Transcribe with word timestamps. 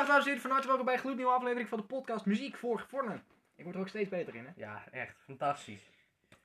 Goedendag 0.00 0.24
dames 0.24 0.40
en 0.40 0.40
heren, 0.40 0.48
van 0.48 0.50
harte 0.50 0.66
welkom 0.66 0.84
bij 0.84 0.94
een 0.94 1.00
gloednieuwe 1.00 1.32
aflevering 1.32 1.68
van 1.68 1.78
de 1.78 1.84
podcast 1.84 2.26
Muziek 2.26 2.56
voor 2.56 2.78
Gevorderden. 2.78 3.22
Ik 3.56 3.64
word 3.64 3.74
er 3.74 3.80
ook 3.80 3.88
steeds 3.88 4.08
beter 4.08 4.34
in, 4.34 4.44
hè? 4.44 4.50
Ja, 4.56 4.84
echt 4.90 5.16
fantastisch. 5.24 5.90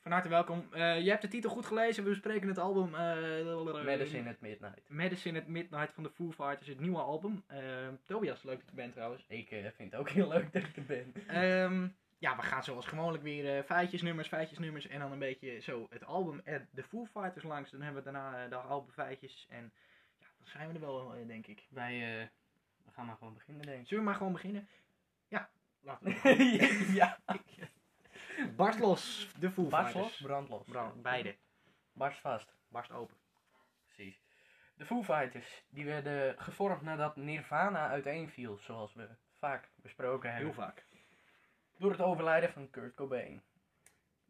Van 0.01 0.11
harte 0.11 0.29
welkom. 0.29 0.67
Eh, 0.71 1.01
je 1.01 1.09
hebt 1.09 1.21
de 1.21 1.27
titel 1.27 1.49
goed 1.49 1.65
gelezen, 1.65 2.03
we 2.03 2.09
bespreken 2.09 2.47
het 2.47 2.57
album... 2.57 2.95
eh 2.95 3.83
Medicine 3.83 4.29
at 4.29 4.39
Midnight. 4.39 4.89
Medicine 4.89 5.39
at 5.39 5.47
Midnight 5.47 5.93
van 5.93 6.03
de 6.03 6.09
Foo 6.09 6.31
Fighters, 6.31 6.67
het 6.67 6.79
nieuwe 6.79 6.99
album. 6.99 7.43
Eh, 7.47 7.59
Tobias, 8.05 8.43
leuk 8.43 8.59
dat 8.59 8.69
je 8.69 8.75
bent 8.75 8.93
trouwens. 8.93 9.25
Ik 9.27 9.51
eh, 9.51 9.59
vind 9.75 9.91
het 9.91 9.99
ook 9.99 10.09
heel 10.09 10.27
leuk 10.27 10.53
dat 10.53 10.63
ik 10.63 10.75
er 10.75 10.85
ben. 10.85 11.13
Ehm, 11.27 11.87
ja, 12.17 12.35
we 12.35 12.41
gaan 12.41 12.63
zoals 12.63 12.85
gewoonlijk 12.85 13.23
weer 13.23 13.57
eh 13.57 13.63
feitjes, 13.63 14.01
nummers, 14.01 14.27
feitjes, 14.27 14.59
nummers 14.59 14.87
en 14.87 14.99
dan 14.99 15.11
een 15.11 15.19
beetje 15.19 15.59
zo 15.59 15.87
het 15.89 16.05
album 16.05 16.41
en 16.43 16.67
de 16.71 16.83
Foo 16.83 17.05
Fighters 17.05 17.43
langs. 17.43 17.71
Dan 17.71 17.81
hebben 17.81 18.03
we 18.03 18.11
daarna 18.11 18.43
eh, 18.43 18.49
de 18.49 18.55
album 18.55 18.91
feitjes 18.91 19.47
en 19.49 19.73
ja, 20.19 20.27
dan 20.37 20.47
zijn 20.47 20.67
we 20.67 20.73
er 20.73 20.79
wel, 20.79 21.13
eh, 21.13 21.27
denk 21.27 21.47
ik. 21.47 21.67
Wij 21.69 22.19
eh, 22.19 22.27
we 22.85 22.91
gaan 22.91 23.05
maar 23.05 23.17
gewoon 23.17 23.33
beginnen, 23.33 23.65
denk 23.65 23.81
ik. 23.81 23.87
Zullen 23.87 24.03
we 24.03 24.09
maar 24.09 24.17
gewoon 24.17 24.33
beginnen? 24.33 24.69
Ja, 25.27 25.49
laten 25.79 26.05
we. 26.05 26.93
ja. 27.01 27.19
Barst 28.55 28.79
los, 28.79 29.29
de 29.39 29.51
Foo 29.51 29.67
Barst 29.67 29.91
Fighters. 29.91 30.19
los, 30.19 30.27
brand 30.27 30.49
los. 30.49 30.67
Brand, 30.67 31.01
beide. 31.01 31.37
Barst 31.93 32.19
vast. 32.19 32.55
Barst 32.67 32.91
open. 32.91 33.17
Precies. 33.85 34.21
De 34.75 34.85
Foo 34.85 35.03
Fighters, 35.03 35.63
die 35.69 35.85
werden 35.85 36.41
gevormd 36.41 36.81
nadat 36.81 37.15
Nirvana 37.15 37.89
uiteenviel, 37.89 38.57
zoals 38.57 38.93
we 38.93 39.09
vaak 39.31 39.71
besproken 39.75 40.29
hebben. 40.29 40.47
Heel 40.47 40.63
vaak. 40.63 40.85
Door 41.77 41.91
het 41.91 42.01
overlijden 42.01 42.51
van 42.51 42.69
Kurt 42.69 42.95
Cobain. 42.95 43.43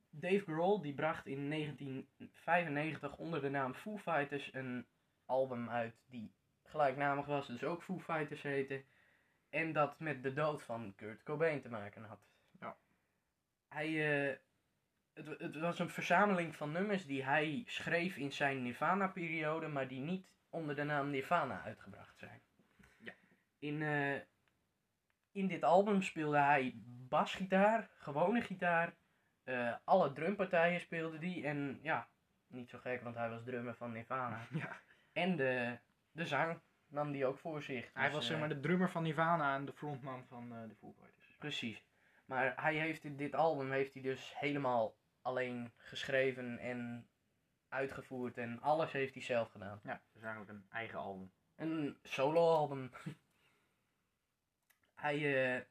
Dave 0.09 0.43
Grohl 0.43 0.81
die 0.81 0.93
bracht 0.93 1.25
in 1.25 1.49
1995 1.49 3.17
onder 3.17 3.41
de 3.41 3.49
naam 3.49 3.73
Foo 3.73 3.97
Fighters 3.97 4.53
een 4.53 4.87
album 5.25 5.69
uit 5.69 5.95
die 6.05 6.33
gelijknamig 6.75 7.25
was, 7.25 7.47
dus 7.47 7.63
ook 7.63 7.83
Foo 7.83 7.99
Fighters 7.99 8.41
heette. 8.41 8.83
En 9.49 9.73
dat 9.73 9.99
met 9.99 10.23
de 10.23 10.33
dood 10.33 10.63
van 10.63 10.93
Kurt 10.95 11.23
Cobain 11.23 11.61
te 11.61 11.69
maken 11.69 12.03
had. 12.03 12.19
Ja. 12.59 12.77
Hij, 13.67 13.87
eh, 13.87 14.37
het, 15.13 15.39
het 15.39 15.59
was 15.59 15.79
een 15.79 15.89
verzameling 15.89 16.55
van 16.55 16.71
nummers 16.71 17.05
die 17.05 17.23
hij 17.23 17.63
schreef 17.65 18.15
in 18.17 18.31
zijn 18.31 18.63
Nirvana-periode, 18.63 19.67
maar 19.67 19.87
die 19.87 19.99
niet 19.99 20.27
onder 20.49 20.75
de 20.75 20.83
naam 20.83 21.09
Nirvana 21.09 21.61
uitgebracht 21.61 22.17
zijn. 22.17 22.41
Ja. 22.97 23.13
In, 23.59 23.81
eh, 23.81 24.21
in 25.31 25.47
dit 25.47 25.63
album 25.63 26.01
speelde 26.01 26.37
hij 26.37 26.73
basgitaar, 27.09 27.89
gewone 27.97 28.41
gitaar, 28.41 28.95
eh, 29.43 29.75
alle 29.83 30.13
drumpartijen 30.13 30.79
speelde 30.79 31.17
die 31.17 31.45
en 31.45 31.79
ja, 31.81 32.07
niet 32.47 32.69
zo 32.69 32.77
gek, 32.77 33.01
want 33.01 33.15
hij 33.15 33.29
was 33.29 33.43
drummer 33.43 33.75
van 33.75 33.91
Nirvana. 33.91 34.47
Ja. 34.51 34.81
En 35.11 35.35
de, 35.35 35.79
de 36.15 36.25
zang 36.25 36.61
nam 36.87 37.11
die 37.11 37.25
ook 37.25 37.37
voor 37.37 37.61
zich. 37.61 37.89
Hij 37.93 38.05
Dus, 38.05 38.13
was 38.13 38.25
zeg 38.25 38.33
eh, 38.33 38.39
maar 38.39 38.49
de 38.49 38.59
drummer 38.59 38.89
van 38.89 39.03
Nirvana 39.03 39.55
en 39.55 39.65
de 39.65 39.73
frontman 39.73 40.25
van 40.27 40.55
eh, 40.55 40.69
de 40.69 40.75
Foo 40.75 40.93
Fighters. 40.93 41.35
Precies. 41.39 41.85
Maar 42.25 42.61
hij 42.61 42.75
heeft 42.75 43.03
in 43.03 43.17
dit 43.17 43.35
album 43.35 43.71
heeft 43.71 43.93
hij 43.93 44.01
dus 44.01 44.39
helemaal 44.39 44.97
alleen 45.21 45.73
geschreven 45.77 46.57
en 46.57 47.09
uitgevoerd 47.67 48.37
en 48.37 48.61
alles 48.61 48.91
heeft 48.91 49.13
hij 49.13 49.23
zelf 49.23 49.51
gedaan. 49.51 49.79
Ja, 49.83 50.01
is 50.13 50.21
eigenlijk 50.21 50.51
een 50.51 50.65
eigen 50.69 50.99
album. 50.99 51.31
Een 51.55 51.97
soloalbum. 52.03 52.91
hij, 55.05 55.55
eh, 55.55 55.61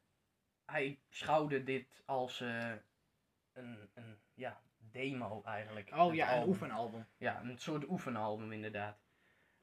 hij 0.65 1.01
schouwde 1.09 1.65
dit 1.65 2.03
als 2.07 2.41
een, 2.41 3.91
een 3.95 4.19
ja, 4.35 4.61
demo 4.77 5.43
eigenlijk. 5.45 5.91
Oh 5.93 6.15
ja, 6.15 6.27
een 6.27 6.33
album. 6.33 6.49
oefenalbum. 6.49 7.07
Ja, 7.17 7.43
een 7.43 7.59
soort 7.59 7.89
oefenalbum 7.89 8.53
inderdaad. 8.53 9.04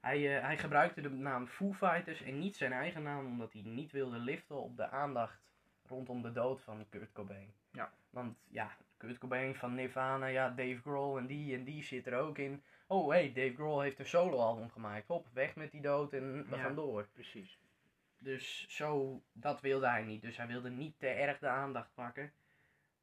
Hij, 0.02 0.36
eh, 0.36 0.42
hij 0.44 0.58
gebruikte 0.58 1.00
de 1.00 1.10
naam 1.10 1.46
Foo 1.46 1.72
Fighters 1.72 2.22
en 2.22 2.38
niet 2.38 2.56
zijn 2.56 2.72
eigen 2.72 3.02
naam, 3.02 3.26
omdat 3.26 3.52
hij 3.52 3.62
niet 3.62 3.92
wilde 3.92 4.18
liften 4.18 4.56
op 4.56 4.76
de 4.76 4.88
aandacht 4.88 5.40
rondom 5.86 6.22
de 6.22 6.32
dood 6.32 6.62
van 6.62 6.86
Kurt 6.88 7.12
Cobain. 7.12 7.52
Ja. 7.72 7.92
Want 8.10 8.36
ja, 8.48 8.76
Kurt 8.96 9.18
Cobain 9.18 9.54
van 9.54 9.74
Nirvana, 9.74 10.26
ja, 10.26 10.48
Dave 10.48 10.80
Grohl 10.80 11.18
en 11.18 11.26
die 11.26 11.56
en 11.56 11.64
die 11.64 11.82
zit 11.82 12.06
er 12.06 12.18
ook 12.18 12.38
in. 12.38 12.62
Oh 12.86 13.08
hey, 13.10 13.32
Dave 13.32 13.54
Grohl 13.54 13.80
heeft 13.80 13.98
een 13.98 14.06
soloalbum 14.06 14.70
gemaakt. 14.70 15.06
Hop, 15.06 15.26
weg 15.32 15.54
met 15.56 15.70
die 15.70 15.80
dood 15.80 16.12
en 16.12 16.48
we 16.48 16.56
Ja. 16.56 16.62
gaan 16.62 16.74
door. 16.74 17.08
Precies. 17.12 17.58
Dus 18.18 18.66
zo, 18.68 19.22
dat 19.32 19.60
wilde 19.60 19.88
hij 19.88 20.02
niet. 20.02 20.22
Dus 20.22 20.36
hij 20.36 20.46
wilde 20.46 20.70
niet 20.70 20.98
te 20.98 21.06
erg 21.08 21.38
de 21.38 21.48
aandacht 21.48 21.94
pakken. 21.94 22.32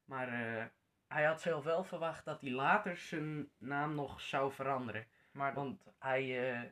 Maar 0.06 0.28
eh, 0.28 0.66
hij 1.08 1.24
had 1.24 1.42
zelf 1.42 1.64
wel 1.64 1.84
verwacht 1.84 2.26
dat 2.26 2.42
hij 2.42 2.52
later 2.52 2.98
zijn 2.98 3.50
naam 3.58 3.96
nog 3.96 4.22
zou 4.22 4.52
veranderen. 4.52 5.06
Maar 5.31 5.54
Want 5.54 5.84
hij, 6.00 6.52
eh, 6.54 6.70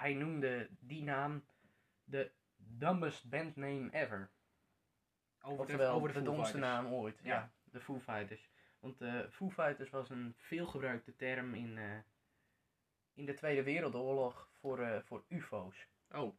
hij 0.00 0.14
noemde 0.14 0.68
die 0.80 1.02
naam 1.02 1.44
de 2.04 2.32
dumbest 2.56 3.28
bandname 3.28 3.90
ever. 3.92 4.30
over 5.40 5.56
de, 5.56 5.62
Oftewel, 5.62 5.94
over 5.94 6.12
de, 6.12 6.22
domste 6.22 6.58
naam 6.58 6.86
ooit. 6.86 7.20
Ja. 7.22 7.34
Ja. 7.34 7.52
de 7.64 7.80
Foo 7.80 7.98
Fighters. 8.00 8.50
Want 8.78 9.00
eh 9.00 9.28
Foo 9.30 9.50
Fighters 9.50 9.90
was 9.90 10.10
een 10.10 10.34
veelgebruikte 10.36 11.16
term 11.16 11.54
in, 11.54 11.78
eh, 11.78 11.98
in 13.14 13.24
de 13.24 13.34
Tweede 13.34 13.62
Wereldoorlog 13.62 14.48
voor, 14.52 14.78
eh, 14.80 15.02
voor 15.02 15.24
ufo's. 15.28 15.86
Oh, 16.10 16.36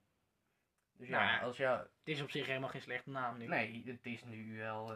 Dus 0.92 1.10
Nou 1.10 1.24
ja, 1.24 1.32
ja. 1.32 1.40
als 1.40 1.58
het 1.58 1.90
is 2.04 2.22
op 2.22 2.30
zich 2.32 2.46
helemaal 2.46 2.70
geen 2.70 2.82
slechte 2.82 3.10
naam 3.10 3.38
nu. 3.38 3.48
Nee, 3.48 3.84
het 3.86 4.06
is 4.06 4.24
nu 4.24 4.58
wel, 4.58 4.94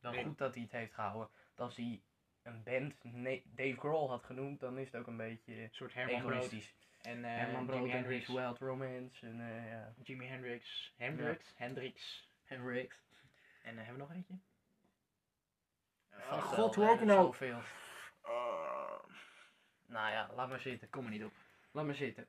Nee. 0.00 0.24
goed 0.24 0.38
dat 0.38 0.54
hij 0.54 0.62
het 0.62 0.72
heeft 0.72 0.94
gehouden. 0.94 1.28
Want 1.54 1.60
Als 1.70 1.76
hij 1.76 2.02
een 2.42 2.62
band 2.62 2.94
Dave 3.44 3.78
Grohl 3.78 4.08
had 4.10 4.24
genoemd, 4.24 4.60
dan 4.60 4.78
is 4.78 4.86
het 4.86 4.96
ook 4.96 5.06
een 5.06 5.16
beetje 5.16 5.62
Een 5.62 5.68
soort 5.74 5.94
egoïstisch. 5.94 6.74
En 7.04 7.24
eh 7.24 7.36
Herman 7.36 7.66
Brood 7.66 7.90
Hendrix. 7.90 8.26
Wild 8.26 8.58
Romance 8.58 9.26
en 9.26 9.40
eh 9.40 9.70
ja, 9.70 9.94
Jimi 10.02 10.26
Hendrix. 10.26 10.92
Hendrix. 10.96 11.52
Hendrix. 11.56 12.28
Hendrix. 12.44 12.96
En 13.62 13.78
eh, 13.78 13.84
hebben 13.84 13.94
we 13.94 14.00
nog 14.00 14.12
eentje? 14.12 14.38
Uh, 16.10 16.30
wel, 16.30 16.40
God, 16.40 16.76
eh, 16.76 16.86
Rock'n'Roll. 16.86 17.24
zoveel. 17.24 17.60
Nou 19.86 20.10
ja, 20.10 20.30
laat 20.34 20.48
maar 20.48 20.60
zitten. 20.60 20.90
Kom 20.90 21.04
er 21.04 21.10
niet 21.10 21.24
op. 21.24 21.32
Laat 21.72 21.84
maar 21.86 21.94
zitten. 21.94 22.28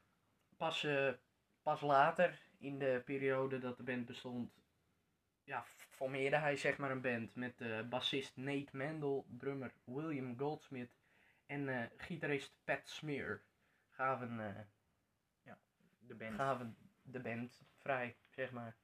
Pas, 0.58 0.84
eh, 0.84 1.14
pas 1.62 1.82
later, 1.82 2.40
in 2.58 2.80
de 2.80 3.02
periode 3.06 3.60
dat 3.60 3.78
de 3.78 3.84
band 3.84 4.06
bestond, 4.06 4.52
ja, 5.44 5.64
formeerde 5.90 6.38
hij 6.38 6.56
zeg 6.58 6.78
maar 6.78 6.92
een 6.92 7.02
band 7.02 7.36
met 7.36 7.90
bassist 7.90 8.36
Nate 8.36 8.78
Mendel, 8.78 9.26
drummer 9.30 9.74
William 9.86 10.38
Goldsmith 10.38 10.92
en 11.46 11.70
eh, 11.70 11.90
gitarist 11.98 12.54
Pat 12.64 12.88
Smear. 12.88 13.42
Gaven, 13.96 14.40
eh, 14.40 14.64
De 16.00 16.16
band. 16.16 16.36
gaven 16.36 16.76
de 17.02 17.20
band 17.20 17.62
vrij, 17.78 18.16
zeg 18.30 18.52
maar. 18.52 18.76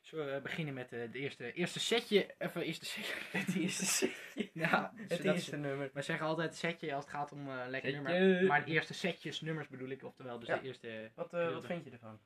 Zullen 0.00 0.26
we 0.26 0.32
eh, 0.32 0.42
beginnen 0.42 0.74
met 0.74 0.92
eh, 0.92 1.12
de 1.12 1.18
eerste, 1.18 1.52
eerste 1.52 1.80
setje? 1.80 2.34
Even 2.38 2.62
eerste 2.62 2.84
setje. 2.84 3.14
Het 3.38 3.54
eerste 3.56 3.84
setje. 3.84 4.50
ja, 4.64 4.92
Het 4.96 5.24
eerste 5.24 5.56
nummer. 5.56 5.90
We 5.92 6.02
zeggen 6.02 6.26
altijd 6.26 6.54
setje 6.56 6.94
als 6.94 7.04
het 7.04 7.12
gaat 7.14 7.32
om 7.32 7.48
eh 7.50 7.64
lekker 7.68 7.90
Setje. 7.92 8.08
nummer. 8.08 8.46
Maar 8.46 8.64
de 8.64 8.70
eerste 8.70 8.94
setjes 8.94 9.40
nummers 9.40 9.68
bedoel 9.68 9.88
ik. 9.88 10.02
Oftewel, 10.02 10.38
dus 10.38 10.48
Ja. 10.48 10.56
de 10.56 10.62
eerste... 10.66 11.10
Wat, 11.14 11.32
eh, 11.34 11.52
wat 11.52 11.66
vind 11.66 11.84
je 11.84 11.90
ervan? 11.90 12.20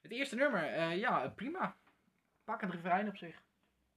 Het 0.00 0.10
eerste 0.12 0.36
nummer, 0.36 0.64
eh, 0.64 0.96
ja, 0.98 1.28
prima. 1.28 1.76
Pak 2.44 2.60
het 2.60 2.70
refrein 2.70 3.08
op 3.08 3.16
zich. 3.16 3.42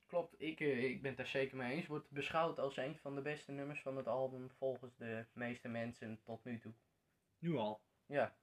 Klopt, 0.08 0.42
ik, 0.42 0.60
eh, 0.60 0.84
ik 0.84 1.02
ben 1.02 1.10
het 1.10 1.18
daar 1.18 1.28
zeker 1.28 1.58
mee 1.58 1.76
eens. 1.76 1.88
Wordt 1.88 2.12
beschouwd 2.12 2.60
als 2.60 2.78
een 2.78 2.98
van 2.98 3.16
de 3.16 3.22
beste 3.22 3.52
nummers 3.52 3.82
van 3.82 3.98
het 3.98 4.08
album 4.08 4.50
volgens 4.58 4.96
de 4.98 5.26
meeste 5.34 5.68
mensen 5.68 6.20
tot 6.24 6.44
nu 6.44 6.60
toe. 6.60 6.74
Nu 7.40 7.56
al. 7.56 7.82
Ja, 8.06 8.36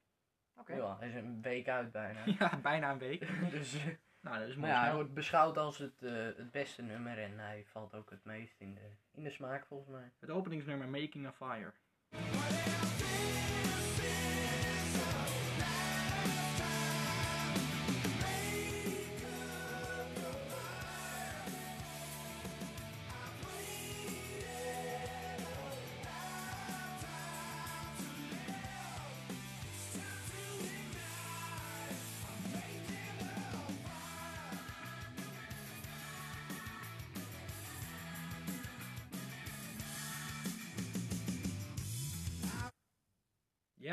Oké. 0.56 0.74
nu 0.74 0.80
al. 0.80 0.98
Hij 0.98 1.08
is 1.08 1.14
een 1.14 1.42
week 1.42 1.68
uit 1.68 1.92
bijna. 1.92 2.22
Ja, 2.38 2.56
bijna 2.56 2.90
een 2.90 2.98
week. 2.98 3.28
dus, 3.50 3.74
eh, 3.74 3.86
Nou, 4.20 4.38
dat 4.38 4.48
is 4.48 4.56
mooi 4.56 4.70
ja, 4.70 4.84
hij 4.84 4.94
wordt 4.94 5.14
beschouwd 5.14 5.58
als 5.58 5.78
het, 5.78 6.02
eh, 6.02 6.12
het 6.12 6.50
beste 6.50 6.82
nummer 6.82 7.18
en 7.18 7.38
hij 7.38 7.64
valt 7.66 7.94
ook 7.94 8.10
het 8.10 8.24
meest 8.24 8.60
in 8.60 8.74
de, 8.74 8.90
in 9.10 9.24
de 9.24 9.30
smaak 9.30 9.66
volgens 9.66 9.90
mij. 9.90 10.12
Het 10.18 10.30
openingsnummer 10.30 10.88
Making 10.88 11.26
a 11.26 11.32
Fire. 11.32 11.72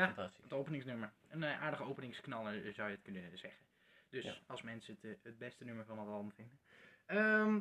Ja, 0.02 0.08
Fantastisch. 0.14 0.42
het 0.44 0.52
openingsnummer. 0.52 1.12
Een 1.28 1.42
eh, 1.42 1.62
aardige 1.62 1.82
openingsknaller 1.84 2.66
eh, 2.66 2.74
zou 2.74 2.88
je 2.88 2.94
het 2.94 3.04
kunnen 3.04 3.38
zeggen. 3.38 3.60
Dus 4.10 4.24
Ja. 4.24 4.34
als 4.46 4.62
mensen 4.62 4.94
het, 5.00 5.04
eh, 5.04 5.18
het 5.22 5.38
beste 5.38 5.64
nummer 5.64 5.84
van 5.84 5.98
het 5.98 6.08
album 6.08 6.32
vinden. 6.32 6.58
Ehm, 7.06 7.60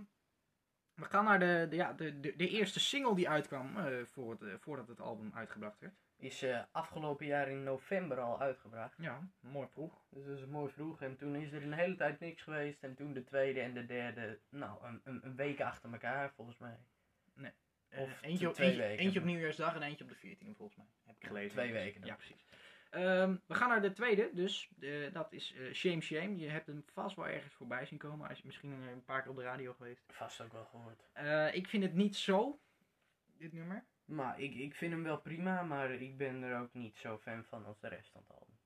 we 0.94 1.06
gaan 1.06 1.24
naar 1.24 1.40
de, 1.40 1.68
de, 1.70 1.76
ja, 1.76 1.94
de, 1.94 2.20
de, 2.20 2.36
de 2.36 2.48
eerste 2.50 2.80
single 2.80 3.16
die 3.16 3.30
uitkwam 3.30 3.76
voor 4.06 4.32
het, 4.40 4.62
voordat 4.62 4.88
het 4.88 5.00
album 5.00 5.32
uitgebracht 5.34 5.80
werd. 5.80 5.94
Is 6.18 6.46
afgelopen 6.72 7.26
jaar 7.26 7.48
in 7.50 7.64
november 7.64 8.20
al 8.20 8.40
uitgebracht. 8.40 8.96
Ja, 8.98 9.28
mooi 9.40 9.68
vroeg. 9.68 10.06
Dus 10.10 10.26
dat 10.26 10.38
is 10.38 10.46
mooi 10.46 10.72
vroeg. 10.72 11.02
En 11.02 11.18
toen 11.18 11.36
is 11.36 11.52
er 11.52 11.64
een 11.64 11.74
hele 11.74 11.96
tijd 11.96 12.20
niks 12.20 12.42
geweest. 12.42 12.84
En 12.84 12.96
toen 12.96 13.14
de 13.14 13.24
tweede 13.24 13.60
en 13.62 13.74
de 13.74 13.86
derde, 13.86 14.40
nou, 14.50 14.86
een, 14.86 15.02
een, 15.04 15.26
een 15.26 15.36
week 15.36 15.62
achter 15.62 15.92
elkaar 15.92 16.32
volgens 16.34 16.58
mij. 16.58 16.80
Eh, 17.36 17.46
Of 17.96 18.22
eentje, 18.22 18.48
op, 18.48 18.54
twee 18.54 18.68
eentje, 18.68 18.82
weken. 18.84 19.04
eentje 19.04 19.20
op 19.20 19.26
nieuwjaarsdag 19.26 19.76
en 19.76 19.82
eentje 19.82 20.04
op 20.04 20.10
de 20.10 20.16
14e 20.16 20.56
volgens 20.58 20.78
mij. 20.78 20.86
Heb 21.06 21.16
ik 21.20 21.28
gelezen. 21.28 21.52
Twee 21.52 21.72
weken 21.72 22.02
dan. 22.02 22.10
Ja, 22.10 22.16
precies. 22.16 22.46
Ehm, 22.92 23.36
we 23.48 23.56
gaan 23.56 23.70
naar 23.70 23.82
de 23.82 23.94
tweede, 23.94 24.30
dus 24.34 24.70
eh, 24.80 25.14
dat 25.14 25.34
is 25.34 25.54
eh, 25.54 25.74
Shame 25.74 26.02
Shame. 26.02 26.38
Je 26.38 26.50
hebt 26.50 26.68
hem 26.68 26.84
vast 26.94 27.16
wel 27.16 27.28
ergens 27.28 27.54
voorbij 27.54 27.86
zien 27.86 27.98
komen. 27.98 28.26
Hij 28.26 28.36
is 28.36 28.42
misschien 28.42 28.72
eh, 28.72 28.92
een 28.92 29.04
paar 29.04 29.22
keer 29.22 29.32
op 29.32 29.38
de 29.38 29.44
radio 29.44 29.74
geweest. 29.74 30.04
Vast 30.08 30.42
ook 30.42 30.54
wel 30.54 30.66
gehoord. 30.66 31.10
Eh, 31.14 31.56
ik 31.56 31.68
vind 31.68 31.84
het 31.84 31.94
niet 31.94 32.16
zo, 32.16 32.60
dit 33.38 33.54
nummer. 33.54 33.86
Maar 34.06 34.40
ik, 34.40 34.56
ik 34.56 34.76
vind 34.76 34.92
hem 34.92 35.04
wel 35.04 35.18
prima, 35.18 35.62
maar 35.62 35.92
ik 35.92 36.18
ben 36.18 36.44
er 36.44 36.60
ook 36.60 36.74
niet 36.74 36.98
zo 36.98 37.18
fan 37.18 37.44
van 37.44 37.66
als 37.66 37.80
de 37.80 37.88
rest 37.88 38.10
van 38.12 38.24
het 38.28 38.38
album. 38.40 38.60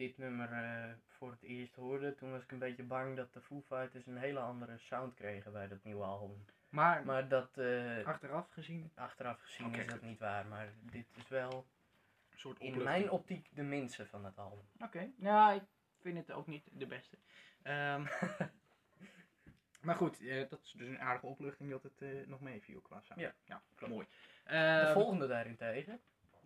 Dit 0.00 0.18
nummer 0.18 0.52
eh, 0.52 0.92
voor 1.08 1.30
het 1.30 1.42
eerst 1.42 1.74
hoorde, 1.74 2.14
toen 2.14 2.30
was 2.30 2.42
ik 2.42 2.52
een 2.52 2.58
beetje 2.58 2.82
bang 2.82 3.16
dat 3.16 3.32
de 3.32 3.40
Foo 3.40 3.60
Fighters 3.66 4.06
een 4.06 4.16
hele 4.16 4.38
andere 4.38 4.78
sound 4.78 5.14
kregen 5.14 5.52
bij 5.52 5.68
dat 5.68 5.84
nieuwe 5.84 6.04
album. 6.04 6.44
Maar, 6.68 7.04
Maar 7.04 7.28
dat, 7.28 7.58
eh, 7.58 8.06
achteraf 8.06 8.50
gezien, 8.50 8.90
achteraf 8.94 9.40
gezien 9.40 9.66
Oké, 9.66 9.78
is 9.78 9.86
dat 9.86 9.98
goed. 9.98 10.08
niet 10.08 10.18
waar. 10.18 10.46
Maar 10.46 10.68
dit 10.82 11.06
is 11.16 11.28
wel 11.28 11.66
een 12.32 12.38
soort 12.38 12.60
in 12.60 12.82
mijn 12.82 13.10
optiek 13.10 13.48
de 13.52 13.62
minste 13.62 14.06
van 14.06 14.24
het 14.24 14.38
album. 14.38 14.64
Oké, 14.78 15.10
ja, 15.16 15.52
ik 15.52 15.62
vind 16.00 16.16
het 16.18 16.30
ook 16.32 16.46
niet 16.46 16.68
de 16.72 16.86
beste. 16.86 17.16
Ehm, 17.62 18.04
maar 19.86 19.94
goed, 19.94 20.20
eh, 20.20 20.48
dat 20.48 20.60
is 20.62 20.72
dus 20.72 20.88
een 20.88 21.00
aardige 21.00 21.26
opluchting 21.26 21.70
dat 21.70 21.82
het 21.82 22.26
nog 22.28 22.40
meeviel 22.40 22.80
qua 22.80 23.00
sound. 23.00 23.20
Ja, 23.20 23.32
ja 23.44 23.62
klopt. 23.74 23.92
mooi. 23.92 24.06
De 24.44 24.50
Ehm, 24.50 24.92
volgende 24.92 25.26
daarentegen, 25.26 26.00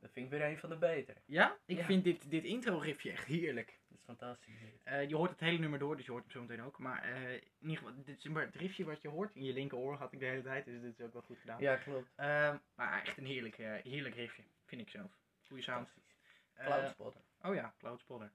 dat 0.04 0.12
vind 0.12 0.32
ik 0.32 0.38
weer 0.38 0.48
een 0.48 0.58
van 0.58 0.68
de 0.68 0.76
betere. 0.76 1.18
Ja, 1.24 1.56
ik 1.66 1.76
Ja. 1.78 1.84
vind 1.84 2.04
dit, 2.04 2.30
dit 2.30 2.44
intro 2.44 2.78
riffje 2.78 3.10
echt 3.10 3.24
heerlijk. 3.24 3.78
Dat 3.88 3.98
is 3.98 4.04
fantastisch. 4.04 4.54
Eh, 4.82 5.08
je 5.08 5.16
hoort 5.16 5.30
het 5.30 5.40
hele 5.40 5.58
nummer 5.58 5.78
door, 5.78 5.96
dus 5.96 6.04
je 6.04 6.10
hoort 6.10 6.22
hem 6.22 6.32
zo 6.32 6.40
meteen 6.40 6.62
ook. 6.62 6.78
Maar 6.78 7.02
eh, 7.02 7.32
in 7.32 7.42
ieder 7.60 7.76
geval, 7.76 7.92
dit 8.04 8.18
is 8.18 8.24
maar 8.24 8.44
het 8.44 8.54
riffje 8.54 8.84
wat 8.84 9.02
je 9.02 9.08
hoort. 9.08 9.34
In 9.34 9.44
je 9.44 9.52
linkeroor 9.52 9.96
had 9.96 10.12
ik 10.12 10.18
de 10.18 10.24
hele 10.24 10.42
tijd, 10.42 10.64
dus 10.64 10.80
dit 10.80 10.98
is 10.98 11.04
ook 11.06 11.12
wel 11.12 11.22
goed 11.22 11.38
gedaan. 11.38 11.60
Ja, 11.60 11.76
klopt. 11.76 12.10
Ehm, 12.16 12.56
maar 12.74 13.02
echt 13.02 13.16
een 13.18 13.26
heerlijk, 13.26 13.58
eh, 13.58 13.72
heerlijk 13.82 14.14
riffje, 14.14 14.42
vind 14.64 14.80
ik 14.80 14.88
zelf. 14.88 15.10
Goeie 15.46 15.62
sound. 15.62 15.88
Cloudspotter. 16.54 17.20
oh 17.42 17.54
ja, 17.54 17.74
Cloud 17.78 18.00
Spotter. 18.00 18.30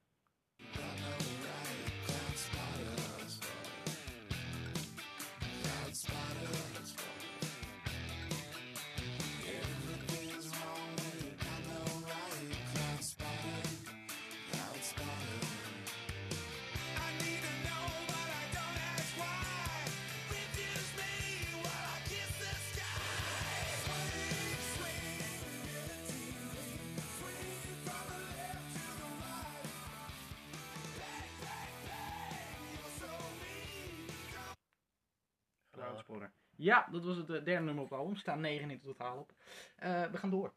Ja, 36.70 36.88
dat 36.92 37.04
was 37.04 37.18
het 37.18 37.30
eh, 37.30 37.44
derde 37.44 37.66
nummer 37.66 37.84
op 37.84 37.90
het 37.90 38.00
album. 38.00 38.14
Er 38.14 38.20
staan 38.20 38.40
negen 38.40 38.70
in 38.70 38.80
totaal 38.80 39.18
op. 39.18 39.34
Eh, 39.76 40.06
we 40.06 40.18
gaan 40.18 40.30
door. 40.30 40.54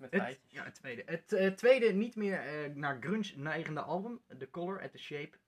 Met 0.00 0.12
Het, 0.12 0.40
ja, 0.48 0.64
het 0.64 0.74
tweede. 0.74 1.02
Het 1.06 1.32
eh, 1.32 1.52
tweede 1.52 1.92
niet 1.92 2.16
meer 2.16 2.70
naar 2.74 2.96
grunge 3.00 3.32
neigende 3.36 3.80
album. 3.80 4.20
The 4.38 4.50
Color 4.50 4.82
at 4.82 4.90
the 4.90 4.98
Shape 4.98 5.38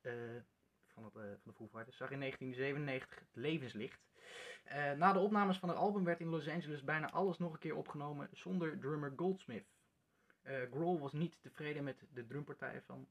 van, 0.86 1.04
het, 1.04 1.12
van 1.12 1.42
de 1.44 1.52
Foo 1.52 1.68
Fighters. 1.68 1.96
Zag 1.96 2.10
in 2.10 2.20
1997 2.20 3.18
het 3.18 3.28
levenslicht. 3.32 4.06
Na 4.96 5.12
de 5.12 5.18
opnames 5.18 5.58
van 5.58 5.68
het 5.68 5.78
album 5.78 6.04
werd 6.04 6.20
in 6.20 6.28
Los 6.28 6.48
Angeles 6.48 6.84
bijna 6.84 7.10
alles 7.10 7.38
nog 7.38 7.52
een 7.52 7.58
keer 7.58 7.76
opgenomen 7.76 8.28
zonder 8.32 8.78
drummer 8.78 9.12
Goldsmith. 9.16 9.66
Grohl 10.42 10.98
was 10.98 11.12
niet 11.12 11.38
tevreden 11.40 11.84
met 11.84 12.06
de 12.12 12.26
drumpartij 12.26 12.82
van 12.82 13.06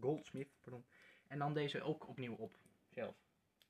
Goldsmith. 0.00 0.48
Pardon, 0.60 0.84
en 1.26 1.38
nam 1.38 1.54
deze 1.54 1.82
ook 1.82 2.08
opnieuw 2.08 2.34
op. 2.34 2.52
Zelf. 2.90 3.16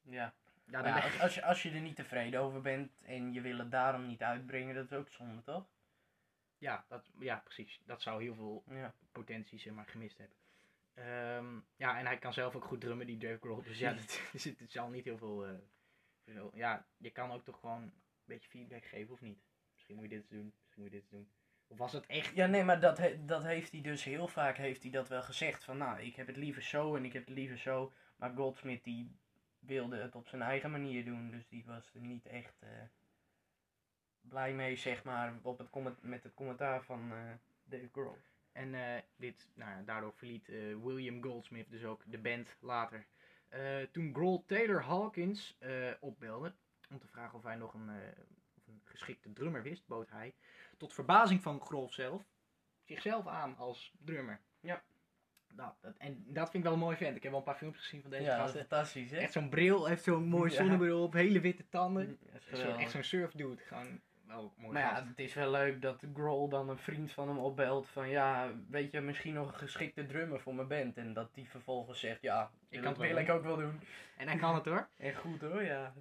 Ja. 0.02 0.34
Ja, 0.70 0.82
dan 0.82 0.92
als, 1.02 1.20
als, 1.20 1.34
je, 1.34 1.42
als 1.44 1.62
je 1.62 1.70
er 1.70 1.80
niet 1.80 1.96
tevreden 1.96 2.40
over 2.40 2.60
bent 2.60 3.02
en 3.02 3.32
je 3.32 3.40
wil 3.40 3.58
het 3.58 3.70
daarom 3.70 4.06
niet 4.06 4.22
uitbrengen, 4.22 4.74
dat 4.74 4.84
is 4.84 4.92
ook 4.98 5.08
zonde, 5.08 5.42
toch? 5.42 5.66
ja, 6.58 6.84
dat, 6.88 7.10
ja, 7.18 7.36
precies. 7.44 7.80
Dat 7.84 8.02
zou 8.02 8.22
heel 8.22 8.34
veel 8.34 8.64
Ja. 8.68 8.94
potentie 9.12 9.58
zeg 9.58 9.72
maar, 9.72 9.86
gemist 9.86 10.18
hebben. 10.18 10.36
Ehm, 10.94 11.58
ja, 11.76 11.98
en 11.98 12.06
hij 12.06 12.18
kan 12.18 12.32
zelf 12.32 12.54
ook 12.54 12.64
goed 12.64 12.80
drummen, 12.80 13.06
die 13.06 13.18
Dave 13.18 13.38
Grohl. 13.40 13.62
Dus 13.62 13.78
ja, 13.78 13.94
het, 14.32 14.32
het 14.58 14.72
zal 14.72 14.88
niet 14.88 15.04
heel 15.04 15.18
veel, 15.18 15.46
veel- 16.24 16.50
Ja, 16.54 16.86
je 16.96 17.10
kan 17.10 17.32
ook 17.32 17.44
toch 17.44 17.60
gewoon 17.60 17.82
een 17.82 17.92
beetje 18.24 18.48
feedback 18.48 18.84
geven, 18.84 19.12
of 19.14 19.20
niet? 19.20 19.38
Misschien 19.72 19.94
moet 19.96 20.04
je 20.10 20.16
dit 20.16 20.28
doen, 20.30 20.52
misschien 20.62 20.82
moet 20.82 20.92
je 20.92 20.98
dit 21.00 21.10
doen. 21.10 21.28
Of 21.66 21.78
was 21.78 21.92
het 21.92 22.06
echt... 22.06 22.34
Ja, 22.34 22.46
nee, 22.46 22.64
maar 22.64 22.80
dat, 22.80 22.98
he- 22.98 23.24
dat 23.24 23.42
heeft 23.42 23.72
hij 23.72 23.80
dus 23.80 24.04
heel 24.04 24.28
vaak 24.28 24.56
heeft 24.56 24.82
hij 24.82 24.90
dat 24.90 25.08
wel 25.08 25.22
gezegd. 25.22 25.64
Van 25.64 25.76
nou, 25.76 26.00
ik 26.00 26.16
heb 26.16 26.26
het 26.26 26.36
liever 26.36 26.62
zo 26.62 26.96
en 26.96 27.04
ik 27.04 27.12
heb 27.12 27.24
het 27.26 27.34
liever 27.34 27.58
zo. 27.58 27.92
Maar 28.16 28.34
Goldsmith 28.34 28.84
die 28.84 29.16
wilde 29.66 29.96
het 29.96 30.14
op 30.14 30.28
zijn 30.28 30.42
eigen 30.42 30.70
manier 30.70 31.04
doen. 31.04 31.30
Dus 31.30 31.48
die 31.48 31.64
was 31.66 31.94
er 31.94 32.00
niet 32.00 32.26
echt 32.26 32.62
eh, 32.62 32.68
blij 34.20 34.54
mee, 34.54 34.76
zeg 34.76 35.04
maar, 35.04 35.34
op 35.42 35.58
het 35.58 35.70
comment- 35.70 36.02
met 36.02 36.22
het 36.22 36.34
commentaar 36.34 36.82
van 36.82 37.12
eh, 37.12 37.18
Dave 37.64 37.88
Grohl. 37.92 38.18
En 38.52 38.74
eh, 38.74 39.02
dit, 39.16 39.48
nou, 39.54 39.70
ja, 39.70 39.82
daardoor 39.82 40.12
verliet 40.14 40.46
William 40.82 41.22
Goldsmith 41.22 41.70
dus 41.70 41.84
ook 41.84 42.02
de 42.06 42.18
band 42.18 42.56
later. 42.60 43.06
Toen 43.92 44.14
Grohl 44.14 44.44
Taylor 44.46 44.82
Hawkins 44.82 45.58
opbelde 46.00 46.52
om 46.90 46.98
te 46.98 47.06
vragen 47.06 47.38
of 47.38 47.44
hij 47.44 47.56
nog 47.56 47.74
een, 47.74 47.90
of 48.56 48.66
een 48.66 48.80
geschikte 48.84 49.32
drummer 49.32 49.62
wist, 49.62 49.86
bood 49.86 50.10
hij, 50.10 50.34
tot 50.76 50.94
verbazing 50.94 51.42
van 51.42 51.60
Grohl 51.60 51.88
zelf, 51.88 52.22
zichzelf 52.84 53.26
aan 53.26 53.56
als 53.56 53.92
drummer. 53.98 54.40
Ja. 54.60 54.82
Nou, 55.56 55.72
dat, 55.80 55.96
en 55.98 56.24
dat 56.26 56.50
vind 56.50 56.54
ik 56.54 56.62
wel 56.62 56.72
een 56.72 56.84
mooi 56.84 56.96
vent. 56.96 57.16
Ik 57.16 57.22
heb 57.22 57.30
wel 57.30 57.40
een 57.40 57.46
paar 57.46 57.56
filmpjes 57.56 57.82
gezien 57.84 58.02
van 58.02 58.10
deze 58.10 58.22
ja, 58.22 58.30
dat 58.30 58.40
gasten. 58.40 58.60
fantastisch, 58.60 59.10
hè? 59.10 59.16
Echt 59.16 59.32
zo'n 59.32 59.48
bril, 59.48 59.86
heeft 59.86 60.04
zo'n 60.04 60.24
mooi 60.24 60.50
zonnebril 60.50 61.02
op, 61.02 61.12
hele 61.12 61.40
witte 61.40 61.68
tanden. 61.68 62.06
Mm, 62.06 62.18
dat 62.32 62.58
Zo, 62.58 62.76
echt 62.76 62.90
zo'n 62.90 63.02
surfdude. 63.02 63.62
Gewoon 63.62 64.00
wel 64.26 64.52
mooi 64.56 64.72
Maar 64.72 64.82
ja, 64.82 65.04
het 65.06 65.18
is 65.18 65.34
wel 65.34 65.50
leuk 65.50 65.82
dat 65.82 66.02
Grohl 66.14 66.48
dan 66.48 66.68
een 66.68 66.78
vriend 66.78 67.12
van 67.12 67.28
hem 67.28 67.38
opbelt 67.38 67.88
van 67.88 68.08
ja, 68.08 68.52
weet 68.68 68.92
je, 68.92 69.00
misschien 69.00 69.34
nog 69.34 69.52
een 69.52 69.58
geschikte 69.58 70.06
drummer 70.06 70.40
voor 70.40 70.54
mijn 70.54 70.68
band. 70.68 70.96
En 70.96 71.12
dat 71.12 71.34
die 71.34 71.48
vervolgens 71.48 72.00
zegt, 72.00 72.22
ja, 72.22 72.50
Ik 72.68 72.70
dat 72.70 72.80
kan 72.80 72.88
het 72.88 73.00
wel 73.00 73.08
wil 73.08 73.18
ik 73.18 73.30
ook 73.30 73.42
wel 73.42 73.56
doen. 73.56 73.80
En 74.16 74.28
hij 74.28 74.36
kan 74.36 74.54
het 74.54 74.64
hoor. 74.64 74.88
En 74.96 75.14
goed 75.14 75.40
hoor, 75.40 75.62
ja. 75.62 75.94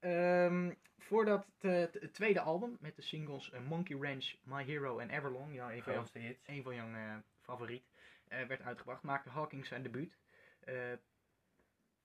Ehm, 0.00 0.70
voordat 0.98 1.46
het, 1.58 1.72
eh, 1.72 2.00
het 2.02 2.12
tweede 2.12 2.40
album 2.40 2.76
met 2.80 2.96
de 2.96 3.02
singles 3.02 3.50
eh, 3.50 3.60
Monkey 3.60 3.96
Ranch, 4.00 4.34
My 4.42 4.64
Hero 4.64 4.98
en 4.98 5.10
Everlong, 5.10 5.54
ja, 5.54 5.72
een 5.72 5.82
van, 5.82 5.92
jouw, 5.92 6.04
een 6.46 6.62
van 6.62 6.74
jouw 6.74 6.92
eh, 6.92 7.16
favoriet, 7.40 7.84
werd 8.28 8.62
uitgebracht, 8.62 9.02
maakte 9.02 9.28
Hawkins 9.30 9.68
zijn 9.68 9.82
debuut. 9.82 10.18
Eh, 10.60 10.92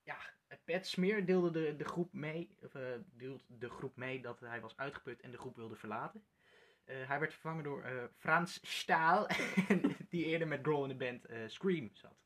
ja, 0.04 0.18
Pat 0.66 0.86
Smear 0.86 1.26
deelde 1.26 1.52
de, 1.52 1.76
de 1.76 1.84
groep 1.86 2.14
mee, 2.14 2.58
of, 2.62 2.76
eh, 2.76 2.84
deelde 3.06 3.44
de 3.48 3.70
groep 3.70 3.96
mee 3.96 4.22
dat 4.22 4.40
hij 4.40 4.62
was 4.62 4.78
uitgeput 4.78 5.22
en 5.22 5.32
de 5.32 5.38
groep 5.38 5.56
wilde 5.56 5.76
verlaten. 5.76 6.26
Eh, 6.84 7.08
hij 7.08 7.20
werd 7.20 7.32
vervangen 7.32 7.64
door 7.64 7.84
eh, 7.84 8.04
Frans 8.18 8.60
Staal, 8.80 9.28
die 10.10 10.26
eerder 10.26 10.48
met 10.48 10.60
Grohl 10.62 10.84
in 10.84 10.90
de 10.98 11.06
band 11.06 11.26
eh, 11.26 11.48
Scream 11.48 11.90
zat. 11.94 12.18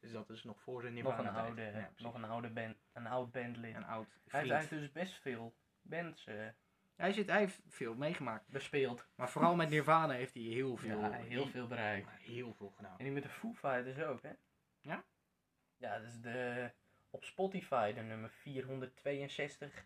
Dus 0.00 0.12
dat 0.12 0.30
is 0.30 0.44
nog 0.44 0.60
voor 0.62 0.80
zijn 0.82 0.94
Nog 0.94 1.02
Nirvana 1.02 1.28
een 1.28 1.44
oude, 1.44 1.62
Ja, 1.62 1.92
nog 1.96 2.14
een 2.14 2.24
oude 2.24 2.50
band, 2.50 2.76
een 2.92 3.06
oud 3.06 3.32
bandlid. 3.32 3.74
een 3.74 3.84
oud 3.84 4.08
Hij 4.26 4.40
heeft 4.42 4.66
vriend. 4.66 4.82
dus 4.82 4.92
best 4.92 5.14
veel 5.20 5.56
bands 5.80 6.26
eh, 6.26 6.48
Hij, 7.02 7.12
zit, 7.12 7.28
hij 7.28 7.38
heeft 7.38 7.60
veel 7.68 7.94
meegemaakt. 7.94 8.48
bespeeld. 8.48 9.06
Maar 9.14 9.30
vooral 9.30 9.54
met 9.54 9.68
Nirvana 9.70 10.12
heeft 10.12 10.34
hij 10.34 10.42
heel 10.42 10.76
veel, 10.76 10.98
Ja, 11.00 11.10
heel 11.12 11.46
veel 11.46 11.66
bereikt. 11.66 12.10
heel 12.10 12.54
veel 12.54 12.70
gedaan. 12.76 12.98
En 12.98 13.04
die 13.04 13.12
met 13.12 13.22
de 13.22 13.28
Foo 13.28 13.52
Fighters 13.52 13.98
ook, 13.98 14.22
hè? 14.22 14.32
Ja? 14.80 15.04
Ja, 15.76 15.98
dat 15.98 16.06
is 16.08 16.20
de, 16.20 16.70
op 17.10 17.24
Spotify 17.24 17.92
de 17.92 18.00
nummer 18.00 18.30
462 18.30 19.84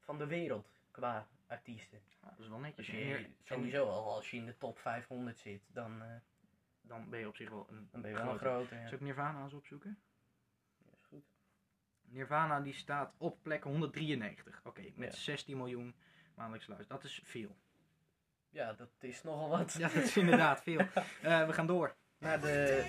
van 0.00 0.18
de 0.18 0.26
wereld 0.26 0.68
qua 0.90 1.26
artiesten. 1.46 2.00
Ja, 2.22 2.28
dat 2.30 2.38
is 2.38 2.48
wel 2.48 2.58
netjes. 2.58 2.88
Als 2.88 2.96
je, 2.96 3.26
sowieso 3.42 3.88
al 3.88 4.14
als 4.14 4.30
je 4.30 4.36
in 4.36 4.46
de 4.46 4.56
top 4.58 4.78
500 4.78 5.38
zit, 5.38 5.62
dan, 5.72 6.02
eh, 6.02 6.08
Dan 6.80 7.10
ben 7.10 7.18
je 7.20 7.28
op 7.28 7.36
zich 7.36 7.50
wel 7.50 7.66
een... 7.70 7.88
dan 7.92 8.00
ben 8.02 8.10
je 8.10 8.16
wel 8.16 8.32
een 8.32 8.38
grote. 8.38 8.74
Ja. 8.74 8.84
Zal 8.84 8.92
ik 8.92 9.00
Nirvana 9.00 9.42
eens 9.42 9.52
opzoeken? 9.52 9.98
Ja, 10.78 10.90
is 10.98 11.04
goed. 11.06 11.24
Nirvana 12.02 12.60
die 12.60 12.74
staat 12.74 13.14
op 13.18 13.42
plek 13.42 13.62
193. 13.64 14.60
Oké, 14.64 14.82
met 14.94 15.12
Ja. 15.12 15.18
16 15.20 15.56
miljoen 15.56 15.94
maandelijks 16.36 16.68
luisteren. 16.68 16.96
Dat 17.00 17.10
is 17.10 17.20
veel. 17.24 17.56
Ja, 18.50 18.72
dat 18.72 18.88
is 19.00 19.22
nogal 19.22 19.48
wat. 19.48 19.72
Ja, 19.78 19.88
dat 19.88 20.02
is 20.02 20.16
inderdaad 20.16 20.62
veel. 20.62 20.80
Eh, 21.22 21.46
we 21.46 21.52
gaan 21.52 21.66
door. 21.66 21.94
Naar 22.18 22.40
de 22.40 22.84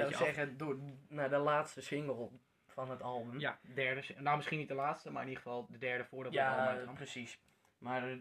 ik 0.00 0.14
zou 0.14 0.28
af- 0.28 0.34
zeggen, 0.34 0.56
door, 0.56 0.78
naar 1.08 1.30
de 1.30 1.36
laatste 1.38 1.80
single 1.82 2.30
van 2.66 2.90
het 2.90 3.02
album. 3.02 3.40
Ja, 3.40 3.58
derde. 3.74 4.02
Nou, 4.18 4.36
misschien 4.36 4.58
niet 4.58 4.68
de 4.68 4.74
laatste, 4.74 5.10
maar 5.10 5.22
in 5.22 5.28
ieder 5.28 5.42
geval 5.42 5.66
de 5.70 5.78
derde 5.78 6.04
voordat 6.04 6.32
we 6.32 6.38
het 6.38 6.48
eh, 6.48 6.66
uitgaan. 6.66 6.94
precies. 6.94 7.40
Maar 7.78 8.10
eh, 8.10 8.18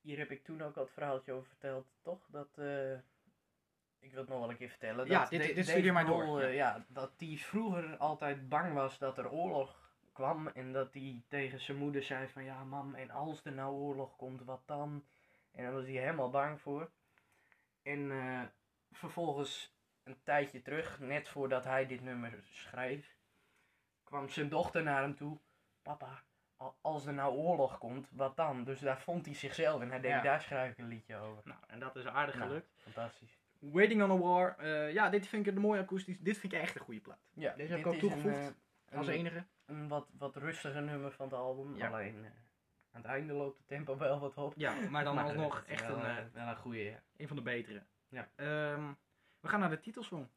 hier 0.00 0.18
heb 0.18 0.30
ik 0.30 0.44
toen 0.44 0.62
ook 0.62 0.76
al 0.76 0.82
het 0.82 0.92
verhaaltje 0.92 1.32
over 1.32 1.48
verteld, 1.48 1.86
toch? 2.02 2.26
Dat, 2.30 2.48
eh, 2.58 2.92
ik 3.98 4.10
wil 4.12 4.20
het 4.20 4.28
nog 4.28 4.38
wel 4.40 4.50
een 4.50 4.56
keer 4.56 4.68
vertellen. 4.68 5.06
Ja, 5.06 5.20
dat 5.20 5.30
dit- 5.30 5.66
Da- 5.66 5.74
dit 5.74 5.92
maar 5.92 6.06
door, 6.06 6.40
ja. 6.40 6.46
eh, 6.46 6.54
ja, 6.54 6.84
dat 6.88 7.12
hij 7.18 7.36
vroeger 7.36 7.96
altijd 7.96 8.48
bang 8.48 8.74
was 8.74 8.98
dat 8.98 9.18
er 9.18 9.30
oorlog 9.30 9.92
kwam. 10.12 10.48
En 10.48 10.72
dat 10.72 10.92
hij 10.94 11.22
tegen 11.28 11.60
zijn 11.60 11.76
moeder 11.78 12.02
zei 12.02 12.28
van, 12.28 12.44
ja 12.44 12.64
mam, 12.64 12.94
en 12.94 13.10
als 13.10 13.44
er 13.44 13.52
nou 13.52 13.74
oorlog 13.74 14.16
komt, 14.16 14.44
wat 14.44 14.62
dan? 14.66 15.04
En 15.52 15.64
daar 15.64 15.72
was 15.72 15.84
hij 15.84 15.92
helemaal 15.92 16.30
bang 16.30 16.60
voor. 16.60 16.90
En 17.82 18.10
vervolgens, 18.90 19.75
een 20.06 20.16
tijdje 20.22 20.62
terug, 20.62 20.98
net 21.00 21.28
voordat 21.28 21.64
hij 21.64 21.86
dit 21.86 22.00
nummer 22.02 22.38
schreef, 22.42 23.16
kwam 24.04 24.28
zijn 24.28 24.48
dochter 24.48 24.82
naar 24.82 25.02
hem 25.02 25.16
toe. 25.16 25.38
Papa, 25.82 26.22
al- 26.56 26.76
als 26.80 27.06
er 27.06 27.14
nou 27.14 27.34
oorlog 27.34 27.78
komt, 27.78 28.08
wat 28.12 28.36
dan? 28.36 28.64
Dus 28.64 28.80
daar 28.80 29.00
vond 29.00 29.26
hij 29.26 29.34
zichzelf 29.34 29.80
en 29.80 29.88
hij 29.90 30.00
denkt, 30.00 30.16
Ja. 30.16 30.22
daar 30.22 30.40
schrijf 30.40 30.70
ik 30.72 30.78
een 30.78 30.88
liedje 30.88 31.16
over. 31.16 31.42
Nou, 31.44 31.60
en 31.66 31.78
dat 31.78 31.96
is 31.96 32.06
aardig 32.06 32.34
Nou, 32.34 32.46
gelukt. 32.48 32.74
Fantastisch. 32.76 33.38
Waiting 33.58 34.02
on 34.02 34.10
a 34.10 34.16
War. 34.18 34.58
eh, 34.58 34.92
ja, 34.92 35.10
dit 35.10 35.26
vind 35.26 35.46
ik 35.46 35.54
een 35.54 35.60
mooie 35.60 35.80
akoestisch. 35.80 36.18
Dit 36.18 36.38
vind 36.38 36.52
ik 36.52 36.60
echt 36.60 36.74
een 36.74 36.80
goede 36.80 37.00
plaat. 37.00 37.18
Ja, 37.32 37.54
Deze 37.54 37.70
heb 37.70 37.80
ik 37.80 37.86
ook 37.86 37.94
toegevoegd 37.98 38.36
Een, 38.36 38.54
eh, 38.88 38.98
Als 38.98 39.06
een, 39.06 39.12
enige. 39.14 39.44
een 39.66 39.88
wat, 39.88 40.08
wat 40.18 40.36
rustiger 40.36 40.82
nummer 40.82 41.12
van 41.12 41.26
het 41.26 41.34
album. 41.34 41.76
Ja. 41.76 41.86
Alleen 41.86 42.24
eh, 42.24 42.30
aan 42.90 43.00
het 43.02 43.04
einde 43.10 43.32
loopt 43.32 43.58
het 43.58 43.66
tempo 43.68 43.96
wel 43.96 44.18
wat 44.18 44.36
op. 44.36 44.52
Ja, 44.56 44.74
maar 44.90 45.04
dan 45.04 45.14
Maar 45.14 45.24
alsnog 45.24 45.64
echt 45.66 45.86
wel, 45.86 46.04
een, 46.04 46.30
wel 46.32 46.46
een 46.48 46.56
goede. 46.56 46.82
Ja. 46.82 47.02
een 47.16 47.26
van 47.28 47.36
de 47.36 47.42
betere. 47.42 47.82
Ja. 48.08 48.28
Ehm, 48.36 48.92
we 49.46 49.52
gaan 49.52 49.60
naar 49.60 49.70
de 49.70 49.80
titelsong. 49.80 50.28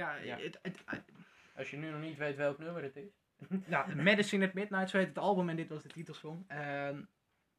Ja, 0.00 0.14
Ja. 0.16 0.38
Het, 0.38 0.58
het, 0.62 0.84
Als 1.56 1.70
je 1.70 1.76
nu 1.76 1.90
nog 1.90 2.00
niet 2.00 2.16
weet 2.18 2.36
welk 2.36 2.58
nummer 2.58 2.82
het 2.82 2.96
is. 2.96 3.10
ja, 3.66 3.86
Medicine 3.94 4.46
at 4.46 4.52
Midnight, 4.52 4.90
zo 4.90 4.98
heet 4.98 5.08
het 5.08 5.18
album 5.18 5.48
en 5.48 5.56
dit 5.56 5.68
was 5.68 5.82
de 5.82 5.88
titelsong. 5.88 6.44
Ehm, 6.48 7.02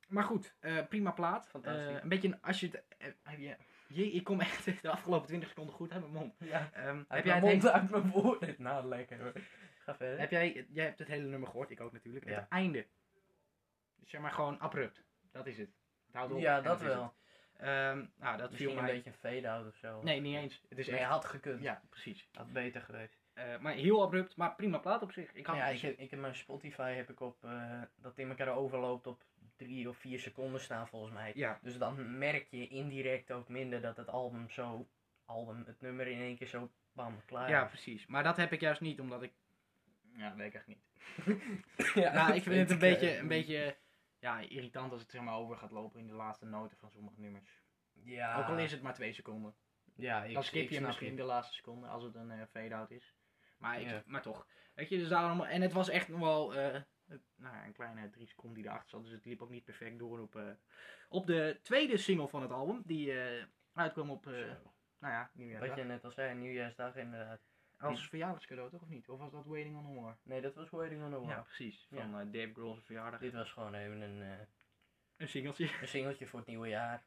maar 0.08 0.24
goed, 0.24 0.56
eh, 0.60 0.88
prima 0.88 1.12
plaat. 1.12 1.48
Fantastisch. 1.50 1.96
Eh, 1.96 2.02
een 2.02 2.10
beetje, 2.10 2.28
een- 2.28 2.42
als 2.42 2.60
je 2.60 2.68
het... 2.68 2.84
heb 3.24 3.40
je, 3.40 3.56
jee, 3.88 4.12
ik 4.12 4.24
kom 4.24 4.40
echt 4.42 4.82
de 4.82 4.90
afgelopen 4.90 5.28
20 5.28 5.50
seconden 5.50 5.76
goed 5.76 5.92
uit 5.92 6.02
mijn 6.02 6.14
mond. 6.14 6.36
Ja. 6.40 6.70
Ehm, 6.74 6.98
Heb 6.98 7.06
heb, 7.08 7.26
jij 7.26 7.36
het 7.36 7.44
mond 7.44 7.68
uit 7.68 7.90
mijn 7.90 8.10
woorden? 8.10 8.56
Nou, 8.68 8.86
lekker 8.88 9.22
hoor. 9.22 9.34
Ga 9.80 9.96
verder. 9.96 10.20
heb 10.20 10.32
jij, 10.32 10.68
jij 10.70 10.86
hebt 10.86 11.00
het 11.00 11.08
hele 11.08 11.28
nummer 11.28 11.50
gehoord, 11.50 11.70
ik 11.72 11.82
ook 11.82 11.92
natuurlijk. 11.92 12.26
Ja. 12.26 12.36
Het 12.40 12.48
einde. 12.50 12.88
Dus 13.96 14.10
zeg 14.10 14.22
maar 14.22 14.32
gewoon 14.32 14.60
abrupt. 14.60 15.04
Dat 15.32 15.48
is 15.48 15.58
het. 15.58 15.70
Het 16.06 16.16
houdt 16.16 16.34
op 16.34 16.40
ja, 16.40 16.62
dat 16.62 16.82
is 16.82 16.88
wel. 16.88 17.14
Ehm, 17.62 18.06
nou, 18.20 18.38
dat 18.38 18.50
Misschien 18.50 18.70
viel 18.70 18.78
een 18.78 18.84
mij... 18.84 18.94
beetje 18.94 19.10
een 19.10 19.16
fade-out 19.16 19.68
of 19.68 19.76
zo. 19.76 20.02
Nee, 20.04 20.22
niet 20.22 20.36
eens. 20.36 20.62
Het 20.70 20.78
is 20.78 20.88
Nee, 20.88 21.00
echt... 21.00 21.10
had 21.10 21.26
gekund. 21.26 21.62
Ja, 21.62 21.82
precies. 21.90 22.28
Had 22.34 22.54
beter 22.54 22.82
geweest. 22.82 23.20
Eh, 23.34 23.58
maar 23.60 23.74
heel 23.74 24.02
abrupt, 24.02 24.36
maar 24.36 24.56
prima 24.56 24.78
plaat 24.78 25.02
op 25.02 25.12
zich. 25.12 25.34
Ik 25.34 25.46
had 25.46 25.56
ja, 25.56 25.66
ik 25.68 25.82
heb, 25.82 25.98
ik 25.98 26.10
heb 26.10 26.20
mijn 26.20 26.36
Spotify 26.36 26.92
heb 26.94 27.10
ik 27.10 27.20
op 27.20 27.44
eh, 27.44 27.82
dat 27.96 28.18
in 28.18 28.30
elkaar 28.30 28.56
overloopt 28.56 29.08
op 29.08 29.24
drie 29.56 29.90
of 29.90 29.98
vier 29.98 30.20
seconden 30.20 30.62
staan 30.62 30.88
volgens 30.88 31.14
mij. 31.14 31.32
Ja, 31.36 31.60
Dus 31.62 31.78
dan 31.78 32.18
merk 32.18 32.48
je 32.50 32.68
indirect 32.68 33.32
ook 33.32 33.48
minder 33.50 33.82
dat 33.82 33.98
het 33.98 34.08
album 34.08 34.50
zo, 34.50 34.88
album, 35.26 35.64
het 35.66 35.82
nummer 35.82 36.08
in 36.08 36.20
één 36.20 36.38
keer 36.38 36.48
zo 36.48 36.72
bam, 36.94 37.22
klaar 37.26 37.50
ja, 37.50 37.64
is. 37.64 37.70
precies. 37.70 38.06
Maar 38.06 38.24
dat 38.24 38.38
heb 38.38 38.52
ik 38.52 38.60
juist 38.60 38.82
niet, 38.82 39.00
omdat 39.00 39.24
ik... 39.24 39.32
Ja, 40.16 40.36
weet 40.36 40.48
ik 40.48 40.54
echt 40.54 40.68
niet. 40.68 40.82
ja, 42.04 42.14
nou, 42.14 42.34
ik 42.34 42.44
vind 42.44 42.56
het 42.56 42.70
een 42.70 42.76
eh, 42.76 43.00
beetje, 43.00 43.18
een 43.18 43.28
beetje 43.28 43.76
ja, 44.22 44.40
irritant 44.40 44.92
als 44.92 45.02
het 45.02 45.12
zeg 45.12 45.22
maar 45.22 45.36
over 45.36 45.58
gaat 45.58 45.72
lopen 45.72 46.00
in 46.00 46.08
de 46.08 46.14
laatste 46.14 46.46
noten 46.46 46.78
van 46.78 46.92
sommige 46.92 47.20
nummers. 47.20 47.62
Ja, 47.94 48.38
Ook 48.40 48.46
al 48.46 48.58
is 48.58 48.72
het 48.72 48.82
maar 48.82 48.94
twee 48.94 49.14
seconden. 49.14 49.56
ja, 49.96 50.24
ik, 50.24 50.34
Dan 50.34 50.44
skip 50.44 50.70
je 50.70 50.82
misschien 50.82 51.16
de 51.16 51.24
laatste 51.24 51.54
seconde 51.54 51.88
als 51.88 52.04
het 52.04 52.16
een 52.16 52.32
eh, 52.32 52.42
fade-out 52.52 52.92
is. 52.92 53.16
Maar, 53.58 53.82
ik, 53.82 53.88
Ja. 53.88 54.04
maar 54.06 54.22
toch. 54.22 54.48
Weet 54.74 54.90
je, 54.90 54.98
dus 54.98 55.08
daarom, 55.10 55.42
en 55.42 55.62
het 55.62 55.74
was 55.74 55.90
echt 55.90 56.08
nog 56.08 56.20
wel 56.20 56.56
eh, 56.56 56.82
nou, 57.36 57.56
ja, 57.56 57.66
een 57.66 57.74
kleine 57.74 58.10
drie 58.10 58.28
seconden 58.28 58.62
die 58.62 58.68
erachter 58.70 58.90
zat. 58.90 59.04
Dus 59.04 59.12
het 59.12 59.26
liep 59.26 59.42
ook 59.42 59.50
niet 59.50 59.64
perfect 59.64 60.00
door 60.00 60.20
op, 60.20 60.36
eh, 60.36 60.52
op 61.10 61.26
de 61.26 61.60
tweede 61.64 61.98
single 61.98 62.28
van 62.28 62.42
het 62.42 62.52
album. 62.52 62.82
Die 62.86 63.14
uitkwam 63.74 64.10
op, 64.10 64.26
nou 64.26 64.54
ja, 65.00 65.22
Wat 65.22 65.34
nieuwjaarsdag. 65.34 65.78
je 65.78 65.84
net 65.84 66.04
al 66.06 66.12
zei, 66.12 66.36
nieuwjaarsdag 66.36 66.96
inderdaad. 66.96 67.42
Als 67.82 68.08
verjaardagscadeau 68.08 68.70
toch 68.70 68.82
of 68.82 68.88
niet? 68.90 69.10
Of 69.10 69.20
was 69.20 69.32
dat 69.32 69.46
Waiting 69.46 69.78
on 69.78 69.96
War? 69.96 70.18
Nee, 70.24 70.42
dat 70.42 70.56
was 70.56 70.70
Waiting 70.70 71.04
on 71.04 71.12
War. 71.12 71.30
Ja, 71.30 71.42
precies. 71.42 71.88
Ja. 71.90 71.98
Van 72.02 72.20
eh, 72.20 72.26
Dave 72.32 72.54
Grohl's 72.54 72.84
verjaardag. 72.86 73.20
Dit 73.20 73.34
was 73.34 73.52
gewoon 73.52 73.74
even 73.74 74.02
een, 74.02 74.22
eh, 74.22 74.46
Een 75.18 75.30
singeltje. 75.30 75.70
een 75.82 75.88
singeltje 75.88 76.28
voor 76.28 76.40
het 76.40 76.48
nieuwe 76.48 76.68
jaar. 76.68 77.04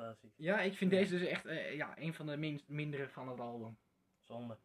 Fantastisch. 0.00 0.34
Ja, 0.36 0.60
ik 0.60 0.74
vind 0.76 0.90
deze 0.90 1.18
dus 1.18 1.28
echt 1.28 1.46
eh, 1.46 1.74
ja, 1.74 1.98
een 1.98 2.14
van 2.14 2.26
de 2.26 2.36
minst, 2.36 2.68
mindere 2.68 3.08
van 3.08 3.28
het 3.28 3.40
album. 3.40 3.78
Zonde. 4.22 4.58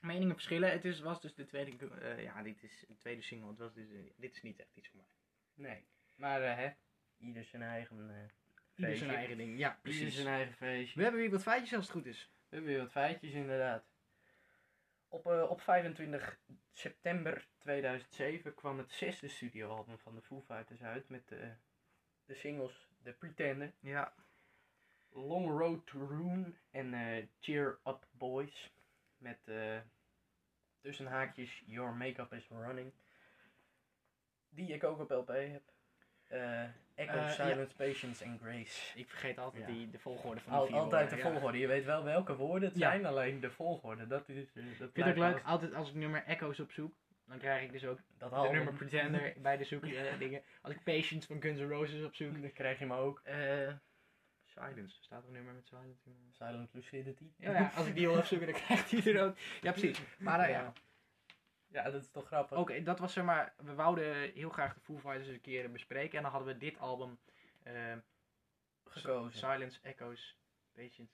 Meningen 0.00 0.34
verschillen. 0.34 0.70
Het 0.70 0.84
is, 0.84 1.00
was 1.00 1.20
dus 1.20 1.34
de 1.34 1.44
tweede, 1.46 1.88
eh, 1.88 2.22
ja, 2.22 2.42
dit 2.42 2.62
is 2.62 2.84
de 2.88 2.96
tweede 2.96 3.22
single. 3.22 3.48
Het 3.48 3.58
was 3.58 3.74
dus, 3.74 3.90
eh, 3.90 3.98
dit 4.16 4.34
is 4.34 4.42
niet 4.42 4.58
echt 4.60 4.76
iets 4.76 4.88
voor 4.88 5.00
mij. 5.00 5.08
Nee. 5.70 5.86
Maar 6.16 6.56
hè, 6.58 6.70
ieder 7.18 7.44
zijn 7.44 7.62
eigen 7.62 8.30
Ieder 8.74 8.96
zijn 8.96 9.10
eigen 9.10 9.36
ding. 9.36 9.58
Ja, 9.58 9.68
Ieder 9.68 9.80
precies. 9.82 10.14
zijn 10.14 10.26
eigen 10.26 10.54
feestje. 10.54 10.96
We 10.96 11.02
hebben 11.02 11.20
weer 11.20 11.30
wat 11.30 11.42
feitjes 11.42 11.74
als 11.74 11.86
het 11.86 11.94
goed 11.94 12.06
is. 12.06 12.32
We 12.48 12.54
hebben 12.56 12.72
weer 12.72 12.82
wat 12.82 12.90
feitjes 12.90 13.32
inderdaad. 13.32 13.84
Op, 15.08 15.26
op 15.26 15.60
25 15.60 16.38
september 16.72 17.48
2007 17.58 18.54
kwam 18.54 18.78
het 18.78 18.92
zesde 18.92 19.28
studioalbum 19.28 19.98
van 19.98 20.14
de 20.14 20.22
Foo 20.22 20.40
Fighters 20.40 20.82
uit 20.82 21.08
met 21.08 21.32
eh, 21.32 21.48
de 22.24 22.34
singles 22.34 22.88
The 23.02 23.12
Pretender, 23.12 23.72
Ja. 23.80 24.14
Long 25.12 25.58
Road 25.58 25.86
to 25.86 26.06
Ruin 26.06 26.56
en 26.70 26.94
eh, 26.94 27.24
Cheer 27.40 27.78
Up 27.86 28.06
Boys. 28.10 28.72
Met 29.18 29.38
eh, 29.44 29.76
tussen 30.80 31.06
haakjes 31.06 31.62
Your 31.66 31.92
Makeup 31.94 32.32
is 32.32 32.48
Running. 32.48 32.92
die 34.50 34.72
ik 34.72 34.84
ook 34.84 34.98
op 35.00 35.10
LP 35.10 35.28
heb. 35.28 35.62
Eh, 36.26 36.62
Echo, 36.94 37.16
ja. 37.16 37.28
Silence, 37.28 37.76
Patience 37.76 38.24
en 38.24 38.38
Grace. 38.42 38.98
Ik 38.98 39.08
vergeet 39.08 39.38
altijd 39.38 39.66
Ja. 39.66 39.74
die, 39.74 39.90
de 39.90 39.98
volgorde 39.98 40.40
van 40.40 40.52
de 40.52 40.58
Al, 40.58 40.66
vier 40.66 40.76
altijd 40.76 41.10
de 41.10 41.16
ja. 41.16 41.22
volgorde. 41.30 41.58
Je 41.58 41.66
weet 41.66 41.84
wel 41.84 42.04
welke 42.04 42.36
woorden 42.36 42.68
het 42.68 42.78
zijn, 42.78 43.06
alleen 43.06 43.40
de 43.40 43.50
volgorde. 43.50 44.06
Dat 44.06 44.28
is. 44.28 44.36
Dat 44.52 44.64
Ik 44.64 44.90
vind 44.92 45.06
het 45.06 45.06
ook 45.08 45.16
leuk, 45.16 45.42
altijd 45.44 45.74
als 45.74 45.88
ik 45.88 45.94
nummer 45.94 46.24
Echo's 46.24 46.60
opzoek, 46.60 46.94
dan 47.24 47.38
krijg 47.38 47.62
ik 47.64 47.72
dus 47.72 47.84
ook 47.84 47.98
Dat 48.18 48.30
de 48.30 48.48
nummer 48.52 48.74
Pretender 48.74 49.34
bij 49.42 49.56
de 49.56 49.64
zoek 49.64 49.84
eh, 49.84 50.18
dingen. 50.18 50.42
Als 50.62 50.74
ik 50.74 50.82
Patience 50.84 51.26
van 51.26 51.42
Guns 51.42 51.58
N' 51.60 51.68
Roses 51.68 52.04
opzoek. 52.04 52.40
Dan 52.40 52.52
krijg 52.52 52.78
je 52.78 52.84
hem 52.84 52.94
ook. 52.94 53.20
eh 53.24 53.72
Silence, 54.66 54.96
staat 55.02 55.22
er 55.22 55.28
een 55.28 55.34
nummer 55.34 55.54
met 55.54 55.66
Silence 55.66 56.02
in? 56.04 56.28
Silent 56.32 56.74
Lucidity. 56.74 57.30
Ja, 57.36 57.52
ja, 57.52 57.70
als 57.76 57.86
ik 57.86 57.94
die 57.94 58.06
wil 58.08 58.18
opzoeken, 58.18 58.46
dan 58.52 58.60
krijgt 58.62 58.90
hij 58.90 59.14
er 59.14 59.24
ook. 59.24 59.36
Ja, 59.60 59.70
precies. 59.72 60.00
Maar 60.18 60.40
eh, 60.40 60.50
ja, 60.50 60.72
Ja, 61.68 61.90
dat 61.90 62.02
is 62.02 62.10
toch 62.10 62.26
grappig. 62.26 62.58
Oké, 62.58 62.82
dat 62.82 62.98
was 62.98 63.12
zeg 63.12 63.24
maar, 63.24 63.54
we 63.56 63.74
wouden 63.74 64.32
heel 64.32 64.50
graag 64.50 64.74
de 64.74 64.80
Foo 64.80 64.98
Fighters 64.98 65.26
eens 65.26 65.36
een 65.36 65.40
keer 65.40 65.70
bespreken. 65.70 66.16
En 66.16 66.22
dan 66.22 66.32
hadden 66.32 66.52
we 66.52 66.58
dit 66.58 66.78
album, 66.78 67.18
eh, 67.62 67.92
Gekozen. 68.84 69.38
Silence, 69.38 69.78
Echoes, 69.82 70.36
Patience. 70.74 71.12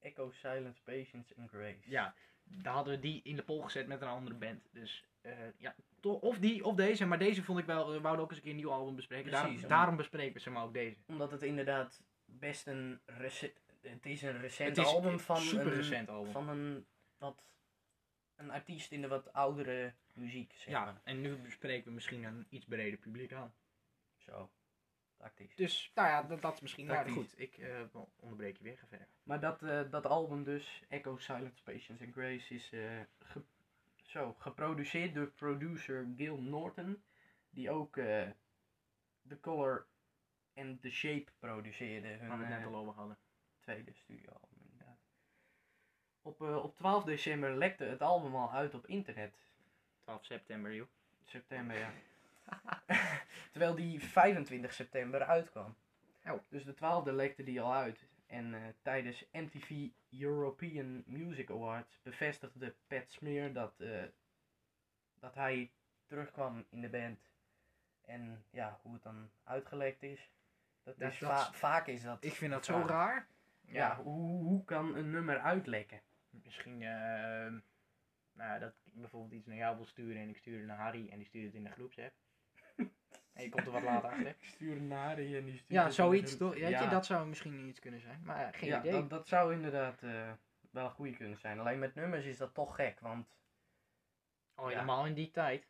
Echo, 0.00 0.30
Silence, 0.30 0.82
Patience 0.82 1.34
en 1.34 1.48
Grace. 1.48 1.90
Ja, 1.90 2.14
daar 2.44 2.72
hadden 2.74 2.94
we 2.94 3.00
die 3.00 3.20
in 3.24 3.36
de 3.36 3.42
poll 3.42 3.62
gezet 3.62 3.86
met 3.86 4.00
een 4.00 4.08
andere 4.08 4.34
band. 4.36 4.68
Dus 4.72 5.04
eh, 5.20 5.32
ja, 5.56 5.74
of 6.02 6.38
die 6.38 6.64
of 6.64 6.74
deze. 6.74 7.06
Maar 7.06 7.18
deze 7.18 7.42
vond 7.42 7.58
ik 7.58 7.64
wel, 7.64 7.90
we 7.92 8.00
wouden 8.00 8.24
ook 8.24 8.30
eens 8.30 8.38
een 8.38 8.42
keer 8.44 8.52
een 8.52 8.58
nieuw 8.58 8.70
album 8.72 8.96
bespreken. 8.96 9.24
Precies, 9.30 9.42
daarom, 9.46 9.62
om- 9.62 9.68
daarom 9.68 9.96
bespreken 9.96 10.32
we 10.34 10.40
zeg 10.40 10.52
maar 10.54 10.62
ook 10.64 10.72
deze. 10.74 10.96
Omdat 11.06 11.30
het 11.30 11.42
inderdaad 11.42 12.02
best 12.38 12.66
een 12.66 13.00
recent... 13.06 13.52
Het 13.80 14.06
is 14.06 14.22
een 14.22 14.40
recent 14.40 14.76
is 14.78 14.84
album 14.86 15.20
van 15.20 15.36
super 15.36 15.66
een, 15.66 15.72
recent 15.72 16.08
album. 16.08 16.32
van 16.32 16.48
een 16.48 16.86
wat... 17.18 17.44
Een 18.36 18.50
artiest 18.50 18.92
in 18.92 19.00
de 19.00 19.08
wat 19.08 19.32
oudere 19.32 19.94
muziek, 20.14 20.52
zeg 20.56 20.74
ja, 20.74 20.84
maar. 20.84 21.00
en 21.04 21.20
nu 21.20 21.36
bespreken 21.36 21.84
we 21.84 21.90
misschien 21.90 22.24
een 22.24 22.46
iets 22.48 22.64
breder 22.64 22.98
publiek 22.98 23.32
aan. 23.32 23.54
Zo. 24.16 24.50
Tactisch. 25.16 25.54
Dus, 25.56 25.90
nou 25.94 26.08
ja, 26.08 26.22
dat, 26.22 26.42
dat 26.42 26.54
is 26.54 26.60
misschien... 26.60 26.86
Tactisch. 26.86 27.14
goed, 27.14 27.38
ik 27.40 27.58
eh, 27.58 27.80
onderbreek 28.16 28.56
je 28.56 28.62
weer, 28.62 28.78
ga 28.78 28.86
verder. 28.86 29.06
Maar 29.22 29.40
dat, 29.40 29.62
eh, 29.62 29.90
dat 29.90 30.06
album 30.06 30.44
dus, 30.44 30.82
Echo, 30.88 31.16
Silence, 31.16 31.62
Patience 31.62 32.04
and 32.04 32.12
Grace, 32.12 32.54
is 32.54 32.72
eh, 32.72 33.00
ge- 33.18 33.44
zo, 34.02 34.34
geproduceerd 34.38 35.14
door 35.14 35.26
producer 35.26 36.08
Gil 36.16 36.40
Norton. 36.42 37.02
Die 37.50 37.70
ook 37.70 37.94
The 39.28 39.40
Color 39.40 39.86
en 40.54 40.80
The 40.80 40.90
Shape 40.90 41.30
produceerde. 41.38 42.08
Hun 42.08 42.28
Waar 42.28 42.38
we 42.38 42.44
het 42.44 42.54
net 42.54 42.62
eh, 42.62 42.66
al 42.66 42.76
over 42.76 42.94
hadden. 42.94 43.18
tweede 43.60 43.92
studioalbum 43.92 44.58
inderdaad. 44.70 44.98
Op, 46.22 46.42
eh, 46.42 46.56
op 46.56 46.76
12 46.76 47.04
december 47.04 47.56
lekte 47.56 47.84
het 47.84 48.02
album 48.02 48.34
al 48.34 48.52
uit 48.52 48.74
op 48.74 48.86
internet. 48.86 49.34
12 50.00 50.24
september, 50.24 50.74
joh. 50.74 50.88
September, 51.24 51.78
ja. 51.78 51.92
Terwijl 53.52 53.74
die 53.74 54.00
25 54.00 54.72
september 54.72 55.22
uitkwam. 55.22 55.76
Oh. 56.24 56.38
Dus 56.48 56.64
de 56.64 56.74
12e 56.74 57.12
lekte 57.12 57.42
die 57.42 57.60
al 57.60 57.74
uit. 57.74 58.06
En 58.26 58.54
eh, 58.54 58.60
tijdens 58.82 59.24
MTV 59.32 59.88
European 60.10 61.02
Music 61.06 61.50
Awards 61.50 62.00
bevestigde 62.02 62.74
Pat 62.86 63.10
Smear 63.10 63.52
dat, 63.52 63.74
dat 65.14 65.34
hij 65.34 65.72
terugkwam 66.06 66.64
in 66.68 66.80
de 66.80 66.88
band. 66.88 67.30
En 68.04 68.44
ja, 68.50 68.78
hoe 68.82 68.92
het 68.92 69.02
dan 69.02 69.30
uitgelekt 69.44 70.02
is. 70.02 70.30
Dat 70.84 70.98
Dat- 70.98 71.12
is 71.12 71.18
dat 71.18 71.28
va- 71.30 71.50
is- 71.50 71.56
vaak 71.58 71.86
is 71.86 72.02
dat. 72.02 72.24
Ik 72.24 72.32
vind 72.32 72.52
dat 72.52 72.64
zo 72.64 72.84
raar. 72.86 73.26
Ja, 73.60 73.96
hoe, 73.96 74.42
hoe 74.44 74.64
kan 74.64 74.96
een 74.96 75.10
nummer 75.10 75.38
uitlekken? 75.38 76.00
Misschien, 76.30 76.82
eh, 76.82 77.52
nou, 78.32 78.60
dat 78.60 78.72
ik 78.84 78.92
bijvoorbeeld 78.94 79.32
iets 79.32 79.46
naar 79.46 79.56
jou 79.56 79.76
wil 79.76 79.84
sturen 79.86 80.22
en 80.22 80.28
ik 80.28 80.36
stuur 80.36 80.58
het 80.58 80.66
naar 80.66 80.78
Harry 80.78 81.08
en 81.08 81.16
die 81.18 81.26
stuurt 81.26 81.44
het 81.46 81.54
in 81.54 81.64
de 81.64 81.70
groepsapp. 81.70 82.12
en 83.32 83.42
je 83.42 83.48
komt 83.48 83.66
er 83.66 83.72
wat 83.72 83.82
later 83.82 84.10
achter. 84.10 84.26
Ik 84.26 84.36
stuur 84.44 84.76
een 84.76 84.88
naar 84.88 85.20
je 85.20 85.36
en 85.36 85.44
die 85.44 85.54
stuurt 85.54 85.68
Ja, 85.72 85.84
het 85.84 85.94
zoiets 85.94 86.36
toch? 86.36 86.56
Ja. 86.56 86.82
je, 86.82 86.88
dat 86.88 87.06
zou 87.06 87.28
misschien 87.28 87.68
iets 87.68 87.80
kunnen 87.80 88.00
zijn. 88.00 88.20
Maar 88.24 88.46
eh, 88.52 88.58
geen 88.58 88.68
ja, 88.68 88.78
idee. 88.78 88.92
Dat, 88.92 89.10
dat 89.10 89.28
zou 89.28 89.54
inderdaad 89.54 90.02
eh, 90.02 90.32
wel 90.70 90.84
een 90.84 90.90
goede 90.90 91.16
kunnen 91.16 91.38
zijn. 91.38 91.58
Alleen 91.58 91.78
met 91.78 91.94
nummers 91.94 92.24
is 92.24 92.36
dat 92.36 92.54
toch 92.54 92.74
gek, 92.74 93.00
want... 93.00 93.36
Ja. 94.56 94.68
helemaal 94.68 95.06
in 95.06 95.14
die 95.14 95.30
tijd. 95.30 95.66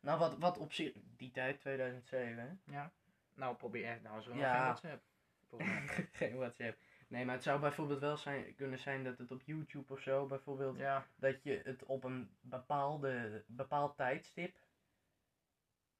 Nou, 0.00 0.18
wat, 0.18 0.38
wat 0.38 0.58
op 0.58 0.72
zich... 0.72 0.92
Die 1.16 1.30
tijd, 1.30 1.60
2007, 1.60 2.38
hè? 2.38 2.72
Ja. 2.76 2.92
Nou, 3.36 3.56
probeer 3.56 3.84
echt. 3.84 4.02
Nou, 4.02 4.20
zo 4.22 4.34
Ja. 4.34 4.52
geen 4.54 4.62
WhatsApp. 4.64 5.02
Geen 6.12 6.36
WhatsApp. 6.36 6.78
Nee, 7.08 7.24
maar 7.24 7.34
het 7.34 7.42
zou 7.44 7.60
bijvoorbeeld 7.60 8.00
wel 8.00 8.16
zijn, 8.16 8.54
kunnen 8.54 8.78
zijn 8.78 9.04
dat 9.04 9.18
het 9.18 9.30
op 9.30 9.42
YouTube 9.44 9.92
of 9.92 10.00
zo, 10.00 10.26
bijvoorbeeld, 10.26 10.76
ja. 10.78 11.06
dat 11.16 11.42
je 11.42 11.60
het 11.64 11.84
op 11.84 12.04
een 12.04 12.30
bepaalde, 12.40 13.44
bepaald 13.46 13.96
tijdstip 13.96 14.56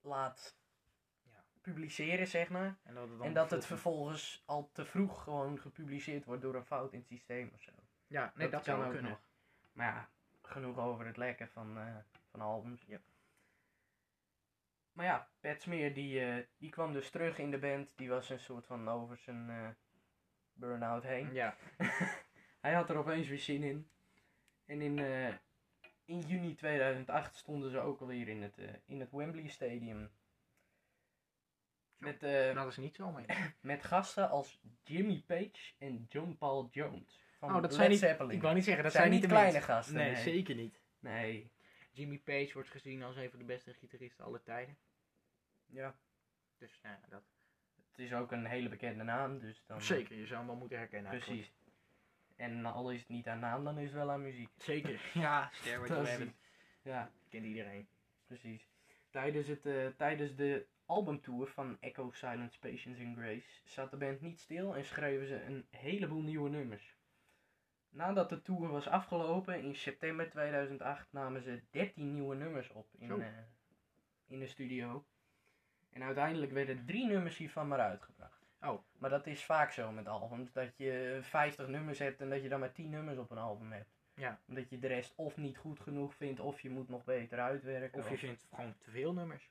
laat 0.01 0.57
Ja. 1.23 1.45
publiceren, 1.61 2.27
zeg 2.27 2.49
maar. 2.49 2.77
En 2.83 2.95
dat 2.95 3.09
het, 3.09 3.21
En 3.21 3.35
dat 3.35 3.51
het 3.51 3.67
vervolgens- 3.67 4.43
al 4.47 4.71
te 4.73 4.85
vroeg 4.85 5.23
gewoon 5.23 5.59
gepubliceerd 5.61 6.25
wordt 6.25 6.43
door 6.43 6.55
een 6.55 6.65
fout 6.65 6.93
in 6.93 6.99
het 6.99 7.09
systeem 7.09 7.51
of 7.55 7.61
zo. 7.61 7.73
Ja, 8.07 8.33
nee, 8.35 8.49
dat, 8.49 8.65
zou 8.65 8.85
ook 8.85 8.91
kunnen. 8.93 9.11
nog. 9.11 9.21
Maar 9.73 9.87
ja, 9.87 10.09
genoeg 10.43 10.79
over 10.79 11.07
het 11.07 11.17
lekken 11.17 11.49
van, 11.49 11.79
eh, 11.79 11.97
van 12.31 12.41
albums. 12.41 12.85
Ja. 12.87 12.99
Maar 14.97 15.07
ja, 15.07 15.29
Pat 15.41 15.63
Smear 15.63 15.93
die, 15.93 16.21
eh, 16.21 16.45
die 16.59 16.71
kwam 16.71 16.93
dus 16.93 17.11
terug 17.11 17.39
in 17.39 17.51
de 17.51 17.59
band. 17.59 17.89
Die 17.97 18.09
was 18.09 18.31
een 18.31 18.41
soort 18.41 18.67
van 18.67 18.89
over 18.89 19.19
zijn 19.19 19.51
eh 19.51 19.69
burn-out 20.53 21.03
heen. 21.03 21.33
Ja. 21.33 21.57
Hij 22.61 22.73
had 22.73 22.91
er 22.91 22.97
opeens 22.97 23.29
weer 23.29 23.39
zin 23.39 23.63
in. 23.63 23.89
En 24.67 24.81
in, 24.81 24.99
eh, 24.99 25.35
in 26.05 26.21
juni 26.21 26.55
2008 26.55 27.37
stonden 27.37 27.71
ze 27.71 27.79
ook 27.79 28.01
alweer 28.01 28.29
in 28.29 28.43
het, 28.43 28.57
in 28.87 29.01
het 29.01 29.11
Wembley 29.11 29.49
Stadium. 29.49 30.11
Met, 31.97 32.23
eh, 32.23 32.55
Dat 32.55 32.67
is 32.67 32.77
niet 32.77 32.95
zo 32.95 33.11
mee. 33.11 33.27
met 33.61 33.85
gasten 33.85 34.31
als 34.31 34.61
Jimmy 34.85 35.23
Page 35.27 35.75
en 35.79 36.07
John 36.09 36.37
Paul 36.39 36.69
Jones. 36.71 37.21
Van 37.39 37.49
Oh, 37.49 37.55
dat 37.55 37.63
Led 37.65 37.75
zijn 37.75 37.91
niet, 37.91 37.99
Zeppelin. 37.99 38.37
ik 38.37 38.43
wou 38.43 38.55
niet 38.55 38.65
zeggen, 38.65 38.83
dat 38.83 38.93
zijn 38.93 39.05
zijn, 39.05 39.15
niet 39.21 39.29
de 39.29 39.35
kleine 39.35 39.61
gasten, 39.61 39.95
Nee, 39.95 40.13
nee. 40.13 40.23
zeker 40.23 40.55
niet. 40.55 40.81
Nee. 40.99 41.51
Jimmy 41.93 42.19
Page 42.19 42.51
wordt 42.53 42.71
gezien 42.71 43.03
als 43.03 43.17
een 43.17 43.31
van 43.31 43.39
de 43.39 43.45
beste 43.45 43.75
gitaristen 43.75 44.25
aller 44.25 44.43
tijden. 44.43 44.77
Ja. 45.67 45.99
Dus 46.59 46.81
nou 46.83 46.97
ja, 47.01 47.09
dat. 47.09 47.23
Het 47.91 47.99
is 48.05 48.13
ook 48.13 48.33
een 48.33 48.47
hele 48.47 48.69
bekende 48.69 49.05
naam, 49.05 49.39
dus 49.39 49.65
dan... 49.67 49.83
Zeker, 49.83 50.17
je 50.17 50.27
zou 50.27 50.39
hem 50.39 50.47
wel 50.47 50.57
moeten 50.57 50.79
herkennen. 50.79 51.11
Precies. 51.11 51.53
En 52.37 52.65
al 52.65 52.91
is 52.91 53.01
het 53.01 53.09
niet 53.09 53.27
aan 53.29 53.39
naam, 53.39 53.65
dan 53.65 53.79
is 53.79 53.85
het 53.85 53.95
wel 53.95 54.11
aan 54.11 54.23
muziek. 54.23 54.51
Zeker. 54.57 55.11
Ja, 55.15 55.51
Stairway 55.53 55.89
to 55.89 56.05
Heaven. 56.05 56.35
Ja, 56.83 57.11
Kent 57.29 57.45
iedereen. 57.45 57.89
precies. 58.27 58.69
Tijdens, 59.11 59.47
het, 59.47 59.67
eh, 59.67 59.87
tijdens 59.87 60.35
de 60.35 60.67
albumtour 60.85 61.49
van 61.49 61.77
Echo, 61.81 62.11
Silence, 62.11 62.59
Patience 62.59 63.05
and 63.05 63.17
Grace 63.17 63.61
zat 63.65 63.91
de 63.91 63.97
band 63.97 64.21
niet 64.21 64.41
stil 64.41 64.77
en 64.77 64.85
schreven 64.85 65.27
ze 65.27 65.43
een 65.43 65.67
heleboel 65.71 66.23
nieuwe 66.23 66.49
nummers. 66.49 66.97
Nadat 67.89 68.29
de 68.29 68.43
tour 68.43 68.69
was 68.69 68.87
afgelopen 68.89 69.63
in 69.63 69.75
september 69.75 70.31
2008 70.31 71.13
namen 71.13 71.43
ze 71.43 71.63
13 71.71 72.13
nieuwe 72.13 72.35
nummers 72.37 72.71
op 72.71 72.89
in, 72.99 73.21
eh, 73.23 73.29
in 74.27 74.39
de 74.39 74.47
studio. 74.47 75.07
En 75.97 76.03
uiteindelijk 76.03 76.53
werden 76.53 76.85
drie 76.87 77.07
nummers 77.07 77.37
hiervan 77.37 77.69
maar 77.69 77.81
uitgebracht. 77.81 78.47
Oh. 78.61 78.83
Maar 78.99 79.11
dat 79.11 79.27
is 79.27 79.45
vaak 79.45 79.71
zo 79.73 79.93
met 79.93 80.09
albums, 80.09 80.53
dat 80.53 80.77
je 80.77 81.19
50 81.23 81.69
nummers 81.69 81.99
hebt 81.99 82.21
en 82.21 82.31
dat 82.31 82.43
je 82.43 82.49
dan 82.49 82.61
maar 82.61 82.73
10 82.73 82.91
nummers 82.91 83.19
op 83.19 83.31
een 83.31 83.39
album 83.39 83.73
hebt. 83.73 83.91
Ja. 84.15 84.41
Omdat 84.49 84.71
je 84.71 84.79
de 84.79 84.87
rest 84.87 85.13
of 85.15 85.37
niet 85.37 85.57
goed 85.57 85.81
genoeg 85.81 86.15
vindt, 86.15 86.41
of 86.41 86.61
je 86.61 86.71
moet 86.71 86.89
nog 86.89 87.05
beter 87.05 87.41
uitwerken. 87.41 87.99
Of 87.99 88.11
je 88.11 88.19
vindt 88.19 88.47
gewoon 88.55 88.75
te 88.79 88.91
veel 88.91 89.13
nummers. 89.13 89.51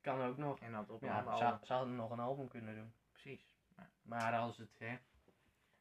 Kan 0.00 0.22
ook 0.22 0.36
nog. 0.36 0.60
En 0.60 0.72
dat 0.72 0.90
op 0.90 1.02
een 1.02 1.08
Ja, 1.08 1.22
ze, 1.22 1.44
album. 1.44 1.64
ze 1.64 1.72
hadden 1.72 1.96
nog 1.96 2.10
een 2.10 2.20
album 2.20 2.48
kunnen 2.48 2.74
doen. 2.74 2.92
Precies. 3.12 3.46
Maar 4.02 4.32
als, 4.34 4.56
het, 4.58 4.78
hè, 4.78 4.96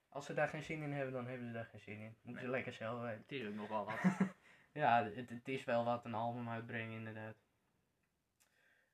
als 0.09 0.25
ze 0.25 0.33
daar 0.33 0.47
geen 0.49 0.63
zin 0.63 0.81
in 0.81 0.91
hebben, 0.93 1.13
dan 1.13 1.27
hebben 1.27 1.47
ze 1.47 1.53
daar 1.53 1.65
geen 1.65 1.79
zin 1.79 1.99
in. 1.99 2.15
Moeten 2.21 2.43
ze 2.43 2.49
Nee. 2.49 2.55
lekker 2.55 2.73
zelf 2.73 3.01
weten. 3.01 3.17
Het 3.21 3.31
is 3.31 3.47
ook 3.47 3.53
nog 3.53 3.67
wel 3.67 3.85
wat. 3.85 3.95
Ja, 4.73 5.03
het, 5.03 5.29
het 5.29 5.47
is 5.47 5.63
wel 5.63 5.83
wat 5.85 6.05
een 6.05 6.13
album 6.13 6.49
uitbrengen, 6.49 6.97
inderdaad. 6.97 7.35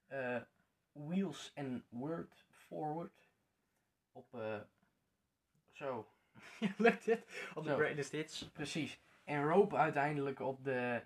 Eh, 0.08 0.41
Wheels 1.07 1.51
and 1.55 1.83
Word 1.89 2.45
Forward. 2.51 3.29
Op, 4.12 4.33
eh, 4.33 4.60
zo, 5.71 6.07
Lukt 6.77 7.05
het? 7.05 7.51
Op 7.55 7.63
de 7.63 7.73
greatest 7.73 8.12
hits. 8.12 8.49
precies. 8.49 8.99
En 9.23 9.43
Rope 9.43 9.75
uiteindelijk 9.75 10.39
op, 10.39 10.63
de, 10.63 11.01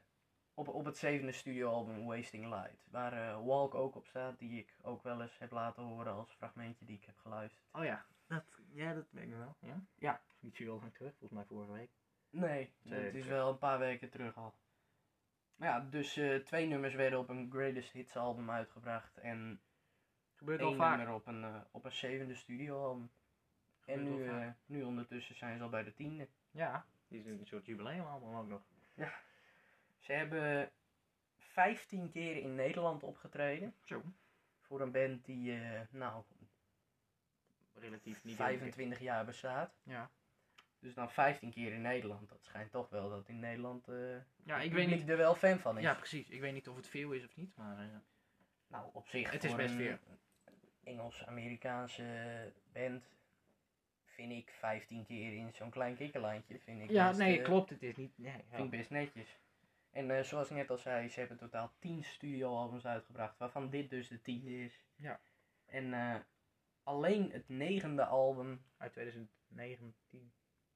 op, 0.54 0.67
op 0.67 0.86
het 0.86 0.97
zevende 0.97 1.32
studioalbum 1.32 2.06
Wasting 2.06 2.45
Light. 2.45 2.86
Waar 2.89 3.13
eh, 3.13 3.45
Walk 3.45 3.75
ook 3.75 3.95
op 3.95 4.06
staat, 4.06 4.39
die 4.39 4.60
ik 4.60 4.75
ook 4.82 5.04
wel 5.04 5.21
eens 5.21 5.38
heb 5.38 5.51
laten 5.51 5.84
horen 5.84 6.13
als 6.13 6.32
fragmentje 6.32 6.86
die 6.86 6.97
ik 6.97 7.06
heb 7.06 7.17
geluisterd. 7.17 7.63
Oh 7.71 7.84
ja. 7.84 8.06
Dat, 8.27 8.43
ja, 8.71 8.93
dat 8.93 9.06
weet 9.10 9.27
ik 9.27 9.36
wel. 9.36 9.56
Ja? 9.60 9.82
Ja. 9.95 10.21
Niet 10.39 10.56
zo 10.56 10.63
heel 10.63 10.80
lang 10.80 10.93
terug, 10.93 11.12
volgens 11.12 11.32
mij 11.32 11.45
vorige 11.45 11.71
week. 11.71 11.89
Nee, 12.30 12.73
het 12.84 13.15
is 13.15 13.25
wel 13.25 13.49
een 13.49 13.58
paar 13.58 13.80
weken 13.80 14.10
terug 14.10 14.38
al. 14.38 14.54
Maar 15.56 15.69
ja, 15.69 15.80
dus 15.80 16.17
eh, 16.17 16.36
twee 16.36 16.67
nummers 16.67 16.93
werden 16.93 17.19
op 17.19 17.30
een 17.30 17.51
Greatest 17.51 17.91
Hits 17.91 18.15
album 18.15 18.49
uitgebracht. 18.51 19.17
En 19.17 19.62
Gebeurt 20.41 20.62
al 20.62 20.75
vaak. 20.75 21.10
op 21.10 21.27
een, 21.27 21.43
eh, 21.43 21.62
op 21.71 21.86
een 21.86 21.91
zevende 21.91 22.36
studioalbum. 22.36 23.10
En 23.86 23.97
Gebeurt 23.97 24.17
nu, 24.19 24.27
eh, 24.27 24.47
nu 24.65 24.84
ondertussen 24.84 25.36
zijn 25.36 25.58
ze 25.58 25.63
al 25.63 25.69
bij 25.69 25.84
de 25.84 25.93
tiende. 25.93 26.27
Ja. 26.51 26.86
Die 27.08 27.19
is 27.19 27.25
een 27.25 27.45
soort 27.45 27.65
jubileumalbum 27.65 28.36
ook 28.36 28.47
nog. 28.47 28.62
Ze 29.99 30.13
hebben 30.13 30.71
15 31.38 32.10
keer 32.12 32.38
in 32.38 32.56
Nederland 32.56 33.04
opgetreden. 33.04 33.75
Zo. 33.84 34.04
Voor 34.62 34.82
een 34.82 34.91
band 34.91 35.25
die, 35.25 35.54
eh, 35.54 35.82
nou, 35.91 36.23
Relatief 37.73 38.23
niet 38.23 38.36
25 38.36 38.99
jaar 38.99 39.25
bestaat. 39.25 39.73
Ja. 39.84 40.10
Dus 40.80 40.93
dan 40.93 41.12
15 41.12 41.51
keer 41.51 41.73
in 41.73 41.82
Nederland. 41.82 42.30
Dat 42.30 42.43
schijnt 42.43 42.71
toch 42.71 42.89
wel 42.89 43.10
dat 43.10 43.27
in 43.27 43.39
Nederland 43.39 43.88
eh 43.88 44.15
Ja, 44.43 44.58
ik 44.60 44.73
weet 44.73 44.88
niet. 44.88 45.10
er 45.10 45.17
wel 45.17 45.36
fan 45.36 45.60
van 45.60 45.77
is. 45.77 45.84
Ja, 45.84 45.93
precies. 45.93 46.30
Ik 46.30 46.41
weet 46.41 46.54
niet 46.54 46.69
of 46.69 46.75
het 46.75 46.88
veel 46.88 47.12
is 47.12 47.25
of 47.25 47.36
niet, 47.36 47.56
maar... 47.56 47.77
eh, 47.80 47.86
Nou, 48.67 48.89
op 48.93 49.08
zich 49.08 49.32
Het 49.32 49.43
is 49.43 49.56
best 49.56 49.73
een 49.73 49.77
veel. 49.80 49.97
Engels-Amerikaanse 50.84 52.52
band 52.74 53.04
vind 54.04 54.32
ik 54.32 54.52
15 54.52 55.06
keer 55.06 55.34
in 55.34 55.54
zo'n 55.54 55.70
klein 55.70 55.96
kikkerlandje. 55.96 56.60
Vind 56.60 56.82
ik 56.82 56.89
ja, 56.89 57.08
best, 57.08 57.20
nee, 57.20 57.38
eh, 57.38 57.44
klopt. 57.44 57.70
Het 57.70 57.84
is 57.84 57.96
niet... 57.96 58.17
Nee, 58.17 58.32
ja. 58.32 58.44
Vind 58.50 58.63
ik 58.63 58.80
best 58.80 58.89
netjes. 58.89 59.39
En 59.91 60.17
eh, 60.17 60.24
zoals 60.24 60.50
ik 60.50 60.56
net 60.56 60.70
al 60.70 60.78
zei, 60.78 61.10
ze 61.10 61.20
hebben 61.20 61.38
totaal 61.38 61.72
10 61.80 62.04
studioalbums 62.04 62.86
uitgebracht, 62.86 63.38
waarvan 63.38 63.70
dit 63.70 63.89
dus 63.89 64.08
de 64.08 64.22
tiende 64.22 64.63
is. 64.63 64.86
Ja. 64.96 65.20
En 65.65 65.94
eh, 65.94 66.15
alleen 66.84 67.32
het 67.32 67.50
negende 67.50 68.06
album, 68.06 68.62
Uit 68.78 68.91
2019, 68.94 70.32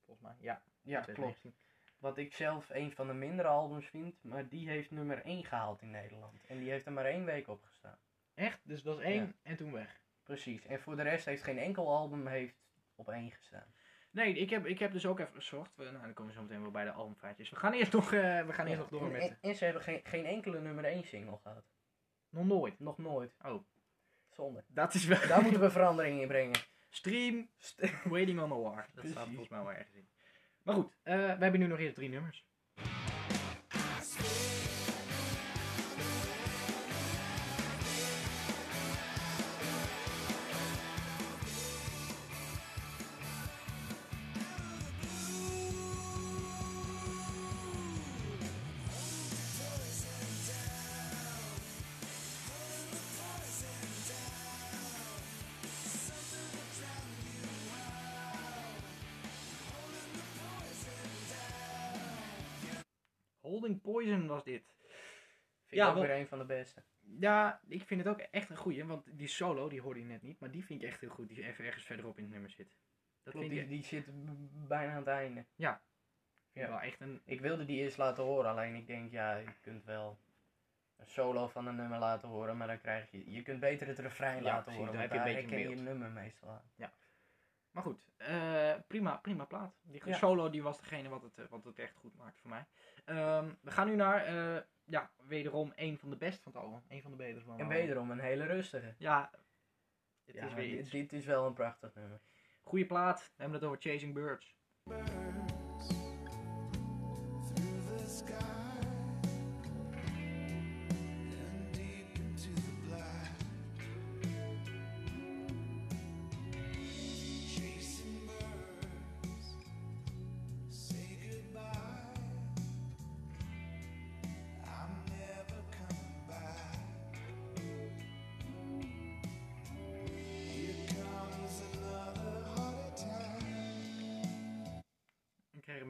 volgens 0.05 0.27
mij. 0.27 0.35
Ja, 0.39 0.61
ja 0.81 1.01
2019. 1.01 1.41
klopt, 1.41 1.55
wat 1.97 2.17
ik 2.17 2.33
zelf 2.33 2.69
een 2.69 2.91
van 2.91 3.07
de 3.07 3.13
mindere 3.13 3.47
albums 3.47 3.87
vind, 3.87 4.23
maar 4.23 4.49
die 4.49 4.69
heeft 4.69 4.91
nummer 4.91 5.23
1 5.23 5.43
gehaald 5.43 5.81
in 5.81 5.91
Nederland. 5.91 6.45
En 6.45 6.59
die 6.59 6.69
heeft 6.69 6.85
er 6.85 6.91
maar 6.91 7.05
één 7.05 7.25
week 7.25 7.47
op 7.47 7.63
gestaan. 7.63 7.97
Echt? 8.35 8.59
Dus 8.63 8.83
dat 8.83 8.97
is 8.99 9.03
één 9.03 9.25
Ja. 9.25 9.33
en 9.41 9.55
toen 9.55 9.71
weg. 9.71 10.01
Precies. 10.23 10.65
En 10.65 10.79
voor 10.79 10.95
de 10.95 11.01
rest 11.01 11.25
heeft 11.25 11.43
geen 11.43 11.57
enkel 11.57 11.95
album 11.95 12.27
heeft 12.27 12.55
op 12.95 13.09
één 13.09 13.31
gestaan. 13.31 13.73
Nee, 14.11 14.33
ik 14.33 14.49
heb, 14.49 14.65
ik 14.65 14.79
heb 14.79 14.91
dus 14.91 15.05
ook 15.05 15.19
even 15.19 15.33
gezocht. 15.35 15.75
We, 15.75 15.83
nou, 15.83 16.01
dan 16.01 16.13
komen 16.13 16.31
we 16.31 16.37
zo 16.37 16.43
meteen 16.43 16.61
wel 16.61 16.71
bij 16.71 16.83
de 16.83 16.91
albumfeitjes. 16.91 17.49
We 17.49 17.55
gaan 17.55 17.73
eerst 17.73 17.91
nog, 17.91 18.13
eh, 18.13 18.45
we 18.45 18.53
gaan 18.53 18.65
eerst 18.65 18.79
nog 18.79 18.89
door 18.89 19.05
en, 19.05 19.11
met... 19.11 19.21
en, 19.21 19.37
en 19.41 19.55
ze 19.55 19.63
hebben 19.63 19.81
geen, 19.83 19.99
geen 20.03 20.25
enkele 20.25 20.59
nummer 20.61 20.83
1 20.83 21.03
single 21.03 21.37
gehad. 21.37 21.65
Nog 22.29 22.45
nooit. 22.45 22.79
Nog 22.79 22.97
nooit. 22.97 23.35
Oh. 23.41 23.63
Zonde. 24.29 24.63
Dat 24.67 24.93
is 24.93 25.05
wel... 25.05 25.27
Daar 25.27 25.41
moeten 25.41 25.61
we 25.61 25.71
verandering 25.71 26.21
in 26.21 26.27
brengen. 26.27 26.59
Stream 26.89 27.49
Waiting 28.03 28.41
on 28.41 28.49
the 28.49 28.55
War. 28.55 28.87
Dat 28.93 29.07
staat 29.07 29.27
volgens 29.27 29.49
mij 29.49 29.59
wel 29.59 29.73
ergens 29.73 29.95
in. 29.95 30.09
Maar 30.61 30.75
goed, 30.75 30.95
eh, 31.03 31.15
we 31.15 31.43
hebben 31.43 31.59
nu 31.59 31.67
nog 31.67 31.79
eerst 31.79 31.95
drie 31.95 32.09
nummers. 32.09 32.45
Poison 63.95 64.27
was 64.27 64.43
dit. 64.43 64.63
Vind 65.65 65.81
Ja, 65.81 65.83
ik 65.83 65.89
ook 65.89 65.95
wel- 65.95 66.03
weer 66.07 66.15
een 66.19 66.27
van 66.27 66.37
de 66.37 66.45
beste. 66.45 66.83
Ja, 67.19 67.61
ik 67.67 67.83
vind 67.83 68.03
het 68.03 68.09
ook 68.09 68.19
echt 68.19 68.49
een 68.49 68.57
goeie. 68.57 68.85
Want 68.85 69.17
die 69.17 69.27
solo, 69.27 69.69
die 69.69 69.81
hoorde 69.81 69.99
je 69.99 70.05
net 70.05 70.21
niet. 70.21 70.39
Maar 70.39 70.51
die 70.51 70.65
vind 70.65 70.81
ik 70.81 70.87
echt 70.87 71.01
heel 71.01 71.09
goed. 71.09 71.27
Die 71.27 71.43
even 71.47 71.65
ergens 71.65 71.83
verderop 71.85 72.17
in 72.17 72.23
het 72.23 72.31
nummer 72.31 72.49
zit. 72.49 72.75
Dat 73.23 73.33
Klopt, 73.33 73.47
vind 73.47 73.51
die, 73.51 73.61
ik, 73.63 73.69
die 73.69 73.83
zit 73.83 74.05
bijna 74.67 74.91
aan 74.91 74.97
het 74.97 75.07
einde. 75.07 75.39
ik 75.39 75.45
ja. 75.55 75.81
wel 76.53 76.79
echt 76.79 77.01
een... 77.01 77.21
Ik 77.25 77.41
wilde 77.41 77.65
die 77.65 77.77
eerst 77.81 77.97
laten 77.97 78.23
horen, 78.23 78.49
alleen 78.49 78.75
ik 78.75 78.87
denk, 78.87 79.11
ja, 79.11 79.35
je 79.35 79.53
kunt 79.61 79.83
wel 79.83 80.19
een 80.97 81.07
solo 81.07 81.47
van 81.47 81.67
een 81.67 81.75
nummer 81.75 81.99
laten 81.99 82.29
horen, 82.29 82.57
maar 82.57 82.67
dan 82.67 82.81
krijg 82.81 83.11
je, 83.11 83.31
je 83.31 83.41
kunt 83.41 83.59
beter 83.59 83.87
het 83.87 83.99
refrein 83.99 84.37
Ja, 84.37 84.43
laten 84.43 84.63
precies, 84.63 84.79
horen, 84.79 84.91
dan 84.99 85.01
want 85.01 85.11
heb 85.11 85.25
je 85.25 85.25
daar 85.25 85.27
een 85.27 85.33
beetje 85.49 85.55
herken 85.55 85.69
je 85.69 85.75
het 85.75 85.99
nummer 85.99 86.11
meestal 86.23 86.49
aan. 86.49 86.69
Maar 87.75 87.83
goed, 87.83 88.05
eh, 88.17 88.73
prima, 88.87 89.15
prima 89.17 89.45
plaat. 89.45 89.75
Die 89.81 90.01
Ja. 90.05 90.17
solo 90.17 90.49
die 90.49 90.63
was 90.63 90.77
degene 90.79 91.09
wat 91.09 91.21
het, 91.21 91.37
eh, 91.37 91.45
wat 91.49 91.63
het 91.63 91.79
echt 91.79 91.95
goed 91.95 92.15
maakt 92.15 92.39
voor 92.39 92.49
mij. 92.49 92.65
Ehm, 93.05 93.49
we 93.61 93.71
gaan 93.71 93.87
nu 93.87 93.95
naar, 93.95 94.25
eh, 94.25 94.61
ja, 94.83 95.11
wederom 95.27 95.71
een 95.75 95.97
van 95.97 96.09
de 96.09 96.15
best 96.15 96.41
van 96.41 96.51
het 96.51 96.61
album. 96.61 96.81
Een 96.87 97.01
van 97.01 97.11
de 97.11 97.17
betere 97.17 97.43
van 97.45 97.51
het 97.53 97.61
En 97.61 97.67
wederom 97.67 98.11
een 98.11 98.19
hele 98.19 98.45
rustige. 98.45 98.95
Ja, 98.97 99.31
het 100.25 100.35
Ja, 100.35 100.45
is 100.45 100.53
weer 100.53 100.75
dit, 100.75 100.91
dit 100.91 101.13
is 101.13 101.25
wel 101.25 101.45
een 101.45 101.53
prachtig 101.53 101.93
nummer. 101.95 102.19
Goeie 102.61 102.85
plaat. 102.85 103.19
We 103.19 103.41
hebben 103.41 103.59
het 103.59 103.67
over 103.69 103.81
Chasing 103.81 104.13
Birds. 104.13 104.55
birds 104.83 105.87
through 107.53 107.97
the 107.97 108.07
sky 108.07 108.64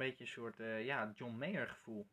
beetje 0.08 0.24
een 0.24 0.30
soort, 0.30 0.60
eh, 0.60 0.86
ja, 0.86 1.12
John 1.16 1.38
Mayer 1.38 1.68
gevoel. 1.68 2.08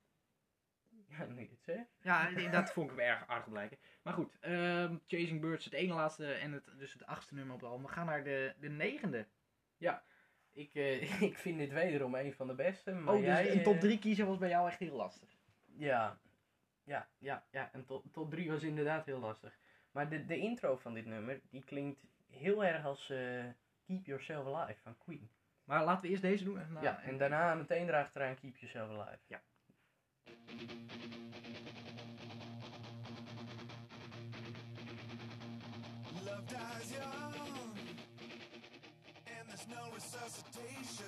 Ja, 1.08 1.24
nu 1.24 1.40
je 1.40 1.48
het 1.50 1.62
zegt. 1.62 1.98
Ja, 2.02 2.30
dat 2.50 2.72
vond 2.72 2.90
ik 2.90 2.96
wel 2.96 3.06
erg 3.06 3.26
aardig 3.26 3.48
blijken. 3.48 3.78
Maar 4.02 4.14
goed, 4.14 4.38
ehm, 4.40 4.96
Chasing 5.06 5.40
Birds, 5.40 5.64
het 5.64 5.74
ene 5.74 5.94
laatste 5.94 6.32
en 6.32 6.52
het, 6.52 6.70
dus 6.78 6.92
het 6.92 7.06
achtste 7.06 7.34
nummer 7.34 7.54
op 7.54 7.60
het 7.60 7.70
album. 7.70 7.86
We 7.86 7.92
gaan 7.92 8.06
naar 8.06 8.24
de, 8.24 8.54
de 8.60 8.68
negende. 8.68 9.26
Ik, 10.52 10.74
eh, 10.74 11.22
ik 11.30 11.38
vind 11.38 11.58
dit 11.58 11.72
wederom 11.72 12.14
een 12.14 12.32
van 12.32 12.46
de 12.46 12.54
beste, 12.54 12.92
maar 12.92 13.14
oh, 13.14 13.20
dus 13.20 13.28
jij... 13.28 13.52
een 13.52 13.62
top 13.62 13.74
eh, 13.74 13.80
3 13.80 13.98
kiezen 13.98 14.26
was 14.26 14.38
bij 14.38 14.48
jou 14.48 14.68
echt 14.68 14.78
heel 14.78 14.96
lastig. 14.96 15.28
Ja, 15.64 16.18
ja, 16.84 17.08
ja, 17.18 17.46
ja. 17.50 17.70
En 17.72 17.84
top, 17.84 18.04
top 18.12 18.30
3 18.30 18.50
was 18.50 18.62
inderdaad 18.62 19.06
heel 19.06 19.18
lastig. 19.18 19.58
Maar 19.90 20.08
de, 20.08 20.24
de 20.24 20.38
intro 20.38 20.76
van 20.76 20.94
dit 20.94 21.06
nummer, 21.06 21.40
die 21.50 21.64
klinkt 21.64 22.04
heel 22.26 22.64
erg 22.64 22.84
als 22.84 23.10
eh, 23.10 23.44
Keep 23.84 24.06
Yourself 24.06 24.46
Alive 24.46 24.80
van 24.80 24.98
Queen. 24.98 25.30
Maar 25.64 25.84
laten 25.84 26.02
we 26.02 26.08
eerst 26.08 26.22
deze 26.22 26.44
doen. 26.44 26.58
En, 26.58 26.78
ja, 26.80 27.02
en 27.02 27.18
daarna 27.18 27.54
meteen 27.54 27.88
erachteraan 27.88 28.34
Keep 28.34 28.56
Yourself 28.56 28.90
Alive. 28.90 29.18
Ja. 29.26 29.40
Love 36.24 36.44
dies 36.46 36.90
young, 36.90 37.74
and 39.26 39.48
there's 39.48 39.66
no 39.66 39.82
resuscitation. 39.94 41.06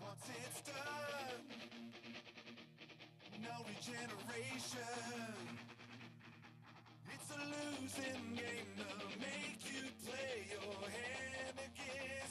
Once 0.00 0.28
it's 0.44 0.62
done, 0.62 1.44
no 3.42 3.64
regeneration. 3.66 4.78
It's 7.12 7.30
a 7.30 7.42
losing 7.54 8.34
game 8.34 8.70
to 8.76 8.90
make 9.18 9.60
you 9.72 9.82
play 10.04 10.34
your 10.54 10.80
hand 10.98 11.56
against 11.68 12.29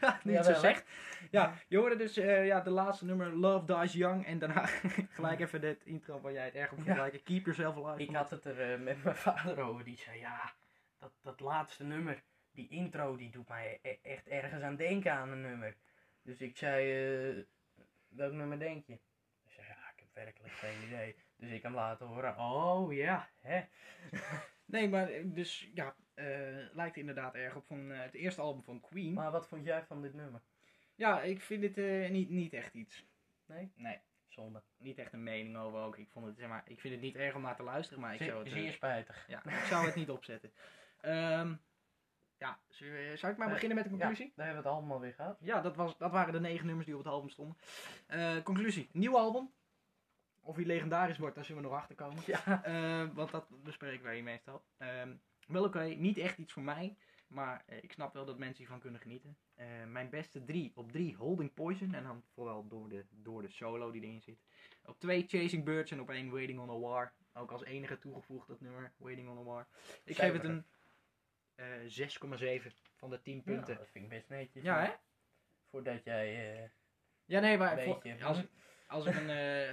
Niet 0.24 0.34
Ja, 0.34 0.42
zo 0.42 0.54
zegt. 0.54 0.84
Ja, 1.30 1.54
je 1.68 1.76
hoorde 1.76 1.96
dus 1.96 2.16
eh, 2.16 2.46
ja, 2.46 2.60
de 2.60 2.70
laatste 2.70 3.04
nummer 3.04 3.36
Love 3.36 3.64
Dies 3.80 3.92
Young. 3.92 4.26
En 4.26 4.38
daarna 4.38 4.66
gelijk 5.16 5.40
even 5.40 5.60
dit 5.60 5.84
intro 5.84 6.20
waar 6.20 6.32
jij 6.32 6.44
het 6.44 6.54
erg 6.54 6.70
op 6.70 6.76
vond 6.76 6.86
Ja. 6.88 6.96
lijken. 6.96 7.22
Keep 7.22 7.44
Yourself 7.44 7.76
Alive. 7.76 8.02
Ik 8.10 8.16
had 8.16 8.30
het 8.30 8.44
er 8.44 8.72
eh, 8.72 8.78
met 8.80 9.04
mijn 9.04 9.16
vader 9.16 9.60
over. 9.60 9.84
Die 9.84 9.96
zei, 9.98 10.18
ja, 10.18 10.52
dat, 11.02 11.12
dat 11.20 11.40
laatste 11.40 11.84
nummer, 11.84 12.22
die 12.52 12.68
intro, 12.68 13.16
die 13.16 13.30
doet 13.30 13.48
mij 13.48 13.78
e- 13.82 13.98
echt 14.02 14.28
ergens 14.28 14.62
aan 14.62 14.76
denken 14.76 15.12
aan 15.12 15.30
een 15.30 15.40
nummer. 15.40 15.76
Dus 16.22 16.40
ik 16.40 16.56
zei, 16.56 16.80
eh, 17.30 17.44
welk 18.08 18.32
nummer 18.32 18.58
denk 18.58 18.86
je? 18.86 18.98
Hij 19.42 19.52
zei, 19.52 19.66
ja, 19.66 19.90
ik 19.94 19.98
heb 20.00 20.08
werkelijk 20.12 20.52
geen 20.52 20.82
idee. 20.86 21.16
Dus 21.36 21.50
ik 21.50 21.62
hem 21.62 21.74
laten 21.74 22.06
horen, 22.06 22.38
oh 22.38 22.92
ja, 22.92 23.28
hè. 23.38 23.62
Nee, 24.64 24.88
maar 24.88 25.08
eh, 25.08 25.22
dus 25.24 25.70
ja, 25.74 25.96
eh, 26.14 26.26
lijkt 26.72 26.96
inderdaad 26.96 27.34
erg 27.34 27.56
op 27.56 27.66
van 27.66 27.90
het 27.90 28.14
eerste 28.14 28.40
album 28.40 28.62
van 28.62 28.80
Queen. 28.80 29.12
Maar 29.12 29.30
wat 29.30 29.48
vond 29.48 29.64
jij 29.64 29.84
van 29.84 30.02
dit 30.02 30.14
nummer? 30.14 30.40
Ja, 30.94 31.22
ik 31.22 31.40
vind 31.40 31.62
het 31.62 31.78
eh, 31.78 32.10
niet, 32.10 32.30
niet 32.30 32.52
echt 32.52 32.74
iets. 32.74 33.06
Nee? 33.46 33.72
Nee, 33.74 33.98
Zonde. 34.28 34.62
niet 34.78 34.98
echt 34.98 35.12
een 35.12 35.22
mening 35.22 35.56
over 35.56 35.80
ook. 35.80 35.98
Ik, 35.98 36.10
vond 36.10 36.26
het, 36.26 36.36
zeg 36.36 36.48
maar, 36.48 36.62
ik 36.66 36.80
vind 36.80 36.94
het 36.94 37.02
niet 37.02 37.16
erg 37.16 37.34
om 37.34 37.42
naar 37.42 37.56
te 37.56 37.62
luisteren, 37.62 38.00
maar 38.00 38.14
ik 38.14 38.22
zou 38.22 38.38
het, 38.38 38.52
zeer 38.52 38.72
spijtig. 38.72 39.24
ja, 39.28 39.44
ik 39.44 39.64
zou 39.64 39.86
het 39.86 39.94
niet 39.94 40.10
opzetten. 40.10 40.52
Ehm, 41.02 41.54
ja, 42.38 42.58
zou 43.16 43.32
ik 43.32 43.38
maar 43.38 43.48
beginnen 43.48 43.76
met 43.76 43.84
de 43.84 43.90
conclusie? 43.90 44.26
Ja, 44.26 44.32
daar 44.34 44.46
hebben 44.46 44.62
we 44.62 44.68
het 44.68 44.78
allemaal 44.78 45.00
weer 45.00 45.14
gehad. 45.14 45.38
Ja, 45.40 45.60
dat, 45.60 45.76
was, 45.76 45.98
dat 45.98 46.10
waren 46.10 46.32
de 46.32 46.40
negen 46.40 46.66
nummers 46.66 46.86
die 46.86 46.96
op 46.96 47.04
het 47.04 47.12
album 47.12 47.28
stonden. 47.28 47.56
Eh, 48.06 48.42
conclusie. 48.42 48.88
Nieuw 48.92 49.16
album. 49.16 49.50
Of 50.40 50.56
hij 50.56 50.64
legendarisch 50.64 51.18
wordt, 51.18 51.34
daar 51.34 51.44
zullen 51.44 51.62
we 51.62 51.68
nog 51.68 51.78
achter 51.78 51.94
komen. 51.94 52.22
Ja. 52.26 52.64
Eh, 52.64 53.14
want 53.14 53.30
dat 53.30 53.62
bespreken 53.62 54.04
wij 54.04 54.14
hier 54.14 54.22
meestal. 54.22 54.64
Ehm, 54.78 55.14
wel 55.46 55.64
oké, 55.64 55.82
niet 55.84 56.18
echt 56.18 56.38
iets 56.38 56.52
voor 56.52 56.62
mij. 56.62 56.96
Maar 57.26 57.62
eh, 57.66 57.82
ik 57.82 57.92
snap 57.92 58.14
wel 58.14 58.24
dat 58.24 58.38
mensen 58.38 58.58
hiervan 58.58 58.80
kunnen 58.80 59.00
genieten. 59.00 59.36
Mijn 59.86 60.10
beste 60.10 60.44
drie. 60.44 60.72
Op 60.74 60.92
drie 60.92 61.16
Holding 61.16 61.54
Poison. 61.54 61.94
En 61.94 62.02
dan 62.02 62.22
vooral 62.34 62.68
door 62.68 62.88
de, 62.88 63.04
door 63.10 63.42
de 63.42 63.48
solo 63.48 63.90
die 63.90 64.02
erin 64.02 64.22
zit. 64.22 64.42
Op 64.84 65.00
twee 65.00 65.24
Chasing 65.28 65.64
Birds. 65.64 65.90
En 65.90 66.00
op 66.00 66.10
één 66.10 66.30
Waiting 66.30 66.60
on 66.60 66.70
a 66.70 66.78
War. 66.78 67.12
Ook 67.32 67.50
als 67.50 67.64
enige 67.64 67.98
toegevoegd 67.98 68.48
dat 68.48 68.60
nummer. 68.60 68.92
Waiting 68.96 69.28
on 69.28 69.38
a 69.38 69.42
War. 69.42 69.66
Ik 70.04 70.16
geef 70.16 70.32
het 70.32 70.44
een 70.44 70.64
eh 71.54 71.66
6,7 72.60 72.66
van 72.96 73.10
de 73.10 73.22
10 73.22 73.42
punten. 73.42 73.72
Ja, 73.72 73.78
dat 73.78 73.88
vind 73.90 74.04
ik 74.04 74.10
best 74.10 74.28
netjes. 74.28 74.62
Ja, 74.62 74.82
hè? 74.84 74.90
Voordat 75.70 76.04
jij... 76.04 76.54
eh, 76.62 76.68
Ja, 77.24 77.40
nee, 77.40 77.58
maar 77.58 77.78
Een 77.78 77.84
voor- 77.84 78.00
beetje. 78.02 78.24
als, 78.24 78.42
als 78.86 79.06
ik 79.06 79.14
een, 79.14 79.30
eh, 79.30 79.68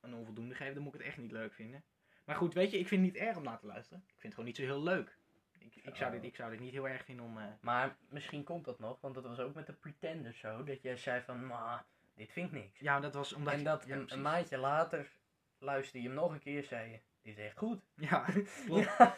een 0.00 0.14
onvoldoende 0.14 0.54
geef, 0.54 0.74
dan 0.74 0.82
moet 0.82 0.94
ik 0.94 0.98
het 1.00 1.08
echt 1.08 1.18
niet 1.18 1.32
leuk 1.32 1.52
vinden. 1.54 1.84
Maar 2.24 2.36
goed, 2.36 2.54
weet 2.54 2.70
je, 2.70 2.78
ik 2.78 2.88
vind 2.88 3.04
het 3.04 3.12
niet 3.12 3.22
erg 3.22 3.36
om 3.36 3.42
naar 3.42 3.58
te 3.58 3.66
luisteren. 3.66 4.02
Ik 4.06 4.10
vind 4.10 4.22
het 4.22 4.32
gewoon 4.32 4.48
niet 4.48 4.56
zo 4.56 4.62
heel 4.62 4.82
leuk. 4.82 5.18
Ik, 5.58 5.74
ik, 5.76 5.96
zou, 5.96 6.12
dit, 6.12 6.24
ik 6.24 6.36
zou 6.36 6.50
dit 6.50 6.60
niet 6.60 6.72
heel 6.72 6.88
erg 6.88 7.04
vinden 7.04 7.24
om... 7.24 7.38
eh, 7.38 7.44
Maar 7.60 7.96
misschien 8.08 8.44
komt 8.44 8.64
dat 8.64 8.78
nog, 8.78 9.00
want 9.00 9.14
dat 9.14 9.24
was 9.24 9.38
ook 9.38 9.54
met 9.54 9.66
de 9.66 9.72
Pretender 9.72 10.32
zo. 10.34 10.64
Dat 10.64 10.82
jij 10.82 10.96
zei 10.96 11.22
van, 11.22 11.46
maar 11.46 11.84
dit 12.14 12.32
vind 12.32 12.46
ik 12.46 12.52
niks. 12.62 12.78
ja, 12.80 13.00
dat 13.00 13.14
was 13.14 13.32
omdat... 13.32 13.52
en 13.52 13.58
je- 13.58 13.64
dat 13.64 13.84
ja, 13.86 13.92
een, 13.92 13.98
precies. 13.98 14.16
een 14.16 14.22
maandje 14.22 14.56
later 14.58 15.10
luisterde 15.58 16.02
je 16.02 16.06
hem 16.06 16.16
nog 16.16 16.32
een 16.32 16.40
keer 16.40 16.64
zei 16.64 16.90
je, 16.90 17.00
dit 17.22 17.38
is 17.38 17.44
echt 17.44 17.58
goed. 17.58 17.82
Ja, 17.94 18.24
klopt. 18.66 18.84
Ja, 18.98 19.16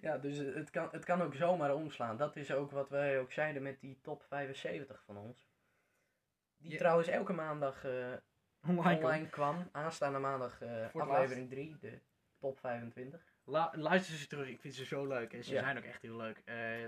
ja 0.00 0.18
dus 0.18 0.36
het 0.38 0.70
kan, 0.70 0.88
het 0.92 1.04
kan 1.04 1.22
ook 1.22 1.34
zomaar 1.34 1.74
omslaan. 1.74 2.16
Dat 2.16 2.36
is 2.36 2.52
ook 2.52 2.70
wat 2.70 2.88
wij 2.88 3.18
ook 3.20 3.32
zeiden 3.32 3.62
met 3.62 3.80
die 3.80 3.98
top 4.02 4.22
75 4.28 5.02
van 5.04 5.16
ons. 5.16 5.48
Die 6.56 6.72
Ja. 6.72 6.78
trouwens 6.78 7.08
elke 7.08 7.32
maandag 7.32 7.84
eh, 7.84 8.12
Online. 8.66 8.96
online 9.04 9.28
kwam. 9.28 9.68
Aanstaande 9.72 10.18
maandag 10.18 10.60
eh, 10.60 10.94
aflevering 10.94 11.50
3, 11.50 11.76
de 11.80 11.98
top 12.38 12.58
25. 12.58 13.20
La- 13.44 13.72
luister 13.76 14.14
ze 14.16 14.26
terug, 14.26 14.48
ik 14.48 14.60
vind 14.60 14.74
ze 14.74 14.84
zo 14.84 15.06
leuk. 15.06 15.32
En 15.32 15.44
ze 15.44 15.52
Ja. 15.54 15.60
zijn 15.60 15.78
ook 15.78 15.84
echt 15.84 16.02
heel 16.02 16.16
leuk. 16.16 16.42
Eh, 16.44 16.84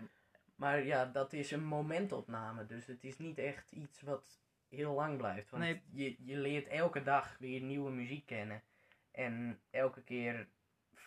Maar 0.55 0.85
ja, 0.85 1.05
dat 1.07 1.33
is 1.33 1.51
een 1.51 1.65
momentopname. 1.65 2.67
Dus 2.67 2.87
het 2.87 3.05
is 3.05 3.19
niet 3.19 3.39
echt 3.39 3.73
iets 3.73 4.01
wat 4.03 4.41
heel 4.69 4.93
lang 4.95 5.17
blijft. 5.17 5.51
Want 5.51 5.63
Nee. 5.63 5.83
je, 5.91 6.17
je 6.25 6.37
leert 6.37 6.67
elke 6.67 7.03
dag 7.03 7.37
weer 7.39 7.61
nieuwe 7.61 7.91
muziek 7.91 8.27
kennen. 8.27 8.63
En 9.11 9.61
elke 9.71 10.03
keer 10.03 10.49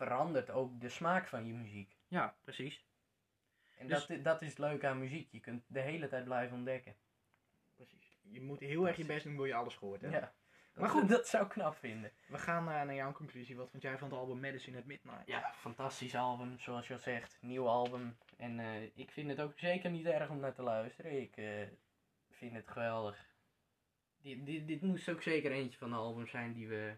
verandert 0.04 0.52
ook 0.52 0.82
de 0.82 0.90
smaak 0.90 1.28
van 1.28 1.46
je 1.48 1.54
muziek. 1.54 1.96
ja, 2.08 2.36
precies. 2.42 2.86
En 3.78 3.88
Dus- 3.88 4.06
dat, 4.06 4.24
dat 4.24 4.42
is 4.42 4.50
het 4.50 4.58
leuke 4.58 4.88
aan 4.88 5.00
muziek. 5.00 5.32
Je 5.32 5.40
kunt 5.40 5.64
de 5.68 5.80
hele 5.80 6.08
tijd 6.08 6.24
blijven 6.24 6.58
ontdekken. 6.58 6.96
precies. 7.76 8.18
Je 8.22 8.42
moet 8.42 8.60
heel 8.60 8.88
erg 8.88 8.98
je 8.98 9.06
best 9.06 9.24
doen, 9.24 9.36
wil 9.36 9.46
je 9.46 9.54
alles 9.54 9.76
gehoord 9.76 10.02
hebben. 10.02 10.20
Ja. 10.20 10.34
Maar 10.74 10.90
goed. 10.90 11.10
dat 11.18 11.28
zou 11.28 11.44
ik 11.44 11.50
knap 11.50 11.76
vinden. 11.76 12.12
We 12.28 12.38
gaan 12.38 12.70
eh, 12.70 12.74
naar 12.74 12.96
jouw 12.96 13.12
conclusie. 13.12 13.56
Wat 13.56 13.70
vond 13.70 13.84
jij 13.84 13.98
van 13.98 14.10
het 14.10 14.18
album 14.18 14.40
Medicine 14.40 14.78
at 14.78 14.86
Midnight? 14.86 15.28
Ja, 15.28 15.54
fantastisch 15.56 16.16
album, 16.16 16.60
zoals 16.60 16.88
je 16.88 16.94
al 16.94 17.00
zegt. 17.00 17.38
Nieuw 17.42 17.68
album. 17.68 18.18
En 18.38 18.60
eh, 18.60 18.84
ik 18.96 19.12
vind 19.12 19.30
het 19.30 19.42
ook 19.42 19.60
zeker 19.60 19.92
niet 19.92 20.06
erg 20.06 20.30
om 20.30 20.40
naar 20.40 20.54
te 20.54 20.62
luisteren. 20.64 21.22
Ik 21.22 21.38
eh, 21.38 21.68
vind 22.32 22.54
het 22.54 22.68
geweldig. 22.68 23.26
Dit, 24.22 24.46
dit, 24.46 24.68
dit 24.68 24.82
moest 24.82 25.10
ook 25.10 25.22
zeker 25.22 25.52
eentje 25.52 25.78
van 25.78 25.90
de 25.90 25.96
albums 25.96 26.32
zijn 26.32 26.54
die 26.54 26.68
we 26.68 26.96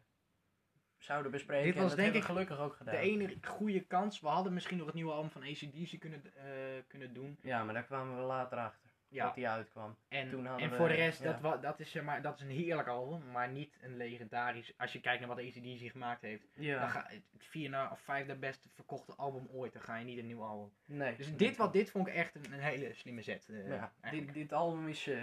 zouden 1.06 1.32
bespreken. 1.32 1.66
Dit 1.66 1.76
En 1.76 1.82
was 1.82 1.90
dat 1.92 2.00
denk 2.00 2.14
ik 2.16 2.24
gelukkig 2.24 2.60
ook 2.60 2.76
gedaan. 2.76 2.94
De 2.94 3.00
enige 3.02 3.38
goede 3.42 3.80
kans. 3.86 4.20
We 4.20 4.28
hadden 4.28 4.54
misschien 4.54 4.78
nog 4.78 4.86
het 4.86 4.96
nieuwe 4.96 5.12
album 5.12 5.30
van 5.32 5.42
ACDC 5.44 6.00
kunnen, 6.00 6.36
eh, 6.36 6.44
kunnen 6.88 7.14
doen. 7.14 7.38
Ja, 7.42 7.64
maar 7.64 7.74
daar 7.74 7.84
kwamen 7.86 8.16
we 8.18 8.22
later 8.24 8.58
achter. 8.58 8.84
Ja, 9.08 9.26
Dat 9.26 9.36
die 9.36 9.50
uitkwam. 9.50 9.98
en, 10.08 10.30
toen 10.30 10.48
en 10.48 10.70
we- 10.70 10.76
voor 10.76 10.88
de 10.88 10.94
rest, 10.94 11.24
ja. 11.24 11.34
dat, 11.34 11.62
dat, 11.62 11.80
is, 11.80 11.94
maar, 12.02 12.22
dat 12.22 12.36
is 12.36 12.42
een 12.42 12.50
heerlijk 12.50 12.88
album, 12.88 13.32
maar 13.32 13.50
niet 13.50 13.78
een 13.82 13.98
legendarisch. 13.98 14.74
Als 14.78 14.94
je 14.94 15.00
kijkt 15.00 15.20
naar 15.20 15.36
wat 15.36 15.40
ACDC 15.46 15.92
gemaakt 15.92 16.22
heeft, 16.22 16.48
dan 16.56 16.64
Ja. 16.66 16.88
ga, 16.88 17.06
het 17.10 17.24
vier 17.46 17.70
na, 17.70 17.92
of 17.92 18.00
vijfde 18.00 18.36
best 18.36 18.68
verkochte 18.74 19.14
album 19.16 19.48
ooit, 19.52 19.74
dan 19.74 19.82
ga 19.82 19.96
je 19.98 20.06
niet 20.06 20.18
een 20.18 20.26
nieuw 20.28 20.44
album. 20.44 20.74
Nee. 20.86 21.16
Dus 21.16 21.36
dit, 21.36 21.56
wat 21.58 21.74
dit 21.74 21.92
vond 21.92 22.08
ik 22.08 22.14
echt 22.14 22.36
een, 22.36 22.54
een 22.54 22.60
hele 22.60 22.94
slimme 22.94 23.22
zet. 23.22 23.50
eh, 23.50 23.68
Ja, 23.68 23.94
dit, 24.12 24.34
dit 24.34 24.54
album 24.54 24.88
is 24.88 25.08
eh, 25.08 25.22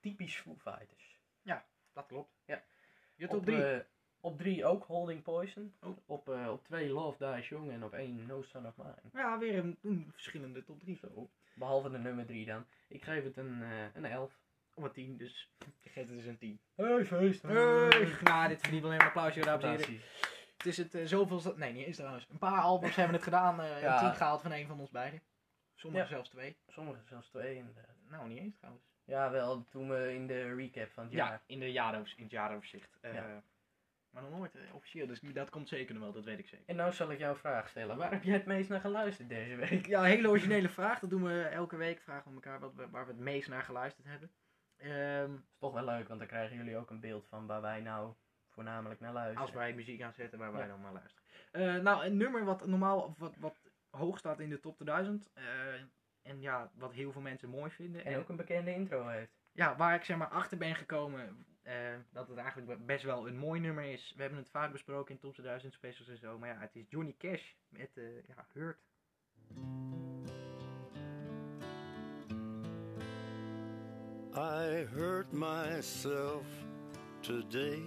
typisch 0.00 0.36
Foo 0.36 0.54
Fighters. 0.56 1.20
dat 1.92 2.06
klopt. 2.06 2.32
Ja. 2.44 2.62
Je 3.14 3.26
top 3.26 3.38
op, 3.38 3.44
3. 3.44 3.82
Op 4.22 4.38
drie 4.38 4.64
ook 4.64 4.84
Holding 4.84 5.22
Poison. 5.22 5.74
Oh. 5.80 5.96
Op, 6.06 6.28
eh, 6.28 6.48
op 6.50 6.64
twee 6.64 6.88
Love 6.92 7.34
Dies 7.34 7.48
Young 7.48 7.70
en 7.70 7.84
op 7.84 7.92
één 7.92 8.26
No 8.26 8.42
Son 8.42 8.66
of 8.66 8.76
Mine. 8.76 8.94
ja, 9.12 9.38
weer 9.38 9.58
een, 9.58 9.78
een 9.82 10.08
verschillende 10.12 10.64
top 10.64 10.80
3 10.80 10.96
zo. 10.96 11.30
Behalve 11.54 11.90
de 11.90 11.98
nummer 11.98 12.26
3 12.26 12.46
dan. 12.46 12.64
Ik 12.88 13.02
geef 13.02 13.24
het 13.24 13.36
een, 13.36 13.62
eh 13.62 13.94
een 13.94 14.04
11. 14.04 14.40
Op 14.74 14.84
een 14.84 14.92
10, 14.92 15.16
dus 15.16 15.50
je 15.80 15.88
geeft 15.90 16.08
het 16.08 16.16
dus 16.16 16.26
een 16.26 16.38
10. 16.38 16.60
Hey, 16.74 17.04
feest! 17.04 17.42
Hey, 17.42 17.54
nou, 18.22 18.48
dit 18.48 18.60
verdient 18.60 18.82
wel 18.82 18.92
even 18.92 19.02
een 19.04 19.06
applausje, 19.06 19.40
dames 19.40 19.64
en 19.64 19.70
heren. 19.70 20.00
Het 20.56 20.66
is 20.66 20.76
het 20.76 20.94
uh, 20.94 21.06
zoveelste... 21.06 21.54
Nee, 21.56 21.72
niet 21.72 21.86
eens 21.86 21.96
trouwens. 21.96 22.26
Een 22.30 22.38
paar 22.38 22.60
albums 22.60 22.96
hebben 22.96 23.14
het 23.14 23.22
gedaan. 23.24 23.60
eh 23.60 23.80
Ja. 23.82 23.94
Een 24.02 24.06
10 24.08 24.14
gehaald 24.16 24.42
van 24.42 24.52
een 24.52 24.66
van 24.66 24.80
ons 24.80 24.90
beiden. 24.90 25.22
Sommigen 25.74 26.06
Ja. 26.06 26.12
zelfs 26.14 26.28
twee. 26.30 26.56
Sommige 26.68 27.00
zelfs 27.08 27.28
twee 27.28 27.56
inderdaad. 27.56 27.96
Nou, 28.08 28.28
niet 28.28 28.38
eens 28.38 28.56
trouwens. 28.56 28.84
Ja, 29.04 29.30
wel 29.30 29.66
toen 29.68 29.88
we 29.88 30.14
in 30.14 30.26
de 30.26 30.54
recap 30.54 30.90
van 30.92 31.04
het 31.04 31.12
Ja, 31.12 31.26
jaar. 31.28 31.42
in, 31.46 31.58
de 31.60 31.72
jaarover, 31.72 32.12
in 32.16 32.22
het 32.22 32.32
jaaroverzicht. 32.32 32.98
Eh, 33.00 33.14
Ja. 33.14 33.42
Maar 34.12 34.22
nog 34.22 34.30
nooit 34.38 34.54
eh, 34.54 34.74
officieel, 34.74 35.06
dus 35.06 35.20
dat 35.20 35.50
komt 35.50 35.68
zeker 35.68 35.94
nog 35.94 36.02
wel, 36.02 36.12
dat 36.12 36.24
weet 36.24 36.38
ik 36.38 36.46
zeker. 36.48 36.66
En 36.66 36.76
nou 36.76 36.92
zal 36.92 37.10
ik 37.10 37.18
jou 37.18 37.32
een 37.32 37.38
vraag 37.40 37.68
stellen. 37.68 37.96
Waar 37.96 38.12
heb 38.12 38.22
jij 38.22 38.34
het 38.34 38.46
meest 38.46 38.68
naar 38.68 38.80
geluisterd 38.80 39.28
deze 39.28 39.56
week? 39.56 39.86
Ja, 39.86 39.98
een 40.00 40.04
hele 40.10 40.28
originele 40.28 40.68
vraag. 40.68 40.98
Dat 40.98 41.10
doen 41.10 41.22
we 41.22 41.42
elke 41.42 41.76
week. 41.76 42.00
Vragen 42.00 42.28
we 42.28 42.34
elkaar 42.34 42.60
wat 42.60 42.74
we, 42.74 42.88
waar 42.90 43.06
we 43.06 43.12
het 43.12 43.20
meest 43.20 43.48
naar 43.48 43.62
geluisterd 43.62 44.06
hebben. 44.06 44.30
Ehm, 44.76 45.34
is 45.34 45.58
toch 45.58 45.72
wel 45.72 45.84
leuk, 45.84 46.08
want 46.08 46.18
dan 46.18 46.28
krijgen 46.28 46.56
jullie 46.56 46.76
ook 46.76 46.90
een 46.90 47.00
beeld 47.00 47.26
van 47.28 47.46
waar 47.46 47.60
wij 47.60 47.80
nou 47.80 48.14
voornamelijk 48.48 49.00
naar 49.00 49.12
luisteren. 49.12 49.42
als 49.42 49.52
wij 49.52 49.74
muziek 49.74 50.02
aanzetten 50.02 50.38
waar 50.38 50.52
wij 50.52 50.60
Ja. 50.62 50.66
dan 50.68 50.80
naar 50.80 50.92
luisteren. 50.92 51.24
Eh, 51.52 51.82
nou, 51.82 52.04
een 52.04 52.16
nummer 52.16 52.44
wat 52.44 52.66
normaal 52.66 53.00
of 53.00 53.18
wat, 53.18 53.36
wat 53.36 53.60
hoog 53.90 54.18
staat 54.18 54.40
in 54.40 54.48
de 54.50 54.60
top 54.60 54.74
2000. 54.74 55.30
eh, 55.34 55.44
en 56.22 56.40
ja, 56.40 56.70
wat 56.74 56.92
heel 56.92 57.12
veel 57.12 57.20
mensen 57.20 57.48
mooi 57.48 57.70
vinden. 57.70 58.04
En 58.04 58.18
ook 58.18 58.28
een 58.28 58.36
bekende 58.36 58.74
intro 58.74 59.06
heeft. 59.06 59.32
ja, 59.52 59.76
waar 59.76 59.94
ik 59.94 60.04
zeg 60.04 60.16
maar 60.16 60.28
achter 60.28 60.58
ben 60.58 60.74
gekomen 60.74 61.46
eh, 61.62 61.94
dat 62.12 62.28
het 62.28 62.38
eigenlijk 62.38 62.86
best 62.86 63.04
wel 63.04 63.28
een 63.28 63.38
mooi 63.38 63.60
nummer 63.60 63.84
is. 63.84 64.12
We 64.16 64.20
hebben 64.20 64.40
het 64.40 64.50
vaak 64.50 64.72
besproken 64.72 65.14
in 65.14 65.20
top 65.20 65.32
2000 65.32 65.72
specials 65.72 66.08
en 66.08 66.18
zo. 66.18 66.38
Maar 66.38 66.48
ja, 66.48 66.60
het 66.60 66.76
is 66.76 66.84
Johnny 66.88 67.14
Cash 67.18 67.52
met 67.68 67.90
eh 67.94 68.28
ja, 68.28 68.46
Hurt. 68.52 68.78
I 74.34 74.86
hurt 74.94 75.32
myself 75.32 76.46
today 77.20 77.82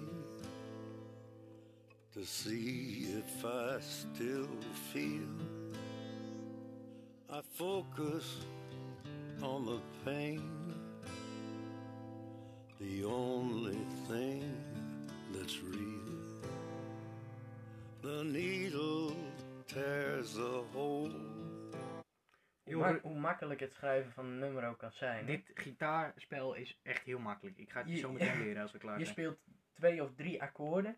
to 2.11 2.23
see 2.23 3.07
if 3.17 3.43
I 3.43 3.79
still 3.81 4.47
feel. 4.93 5.27
I 7.29 7.41
focus 7.57 8.45
on 9.41 9.65
the 9.65 9.79
pain, 10.05 10.41
the 12.79 13.03
only 13.05 13.77
thing 14.07 14.43
that's 15.33 15.59
real. 15.61 16.41
The 18.01 18.23
needle 18.23 19.15
tears 19.65 20.37
a 20.37 20.61
hole. 20.73 21.33
Hoe, 22.63 22.75
ma- 23.03 23.09
makkelijk 23.19 23.59
het 23.59 23.73
schrijven 23.73 24.11
van 24.11 24.25
een 24.25 24.39
nummer 24.39 24.67
ook 24.67 24.77
kan 24.77 24.91
zijn. 24.91 25.25
Dit 25.25 25.51
gitaarspel 25.53 26.53
is 26.53 26.79
echt 26.83 27.03
heel 27.03 27.19
makkelijk. 27.19 27.57
Ik 27.57 27.69
ga 27.71 27.79
het 27.79 27.87
je 27.89 27.93
Je- 27.95 27.99
zo 27.99 28.11
meteen 28.11 28.41
leren 28.43 28.61
als 28.61 28.71
we 28.71 28.77
klaar 28.77 28.97
Je 28.99 29.03
zijn. 29.05 29.15
speelt 29.15 29.37
twee 29.73 30.03
of 30.03 30.09
drie 30.15 30.41
akkoorden. 30.41 30.97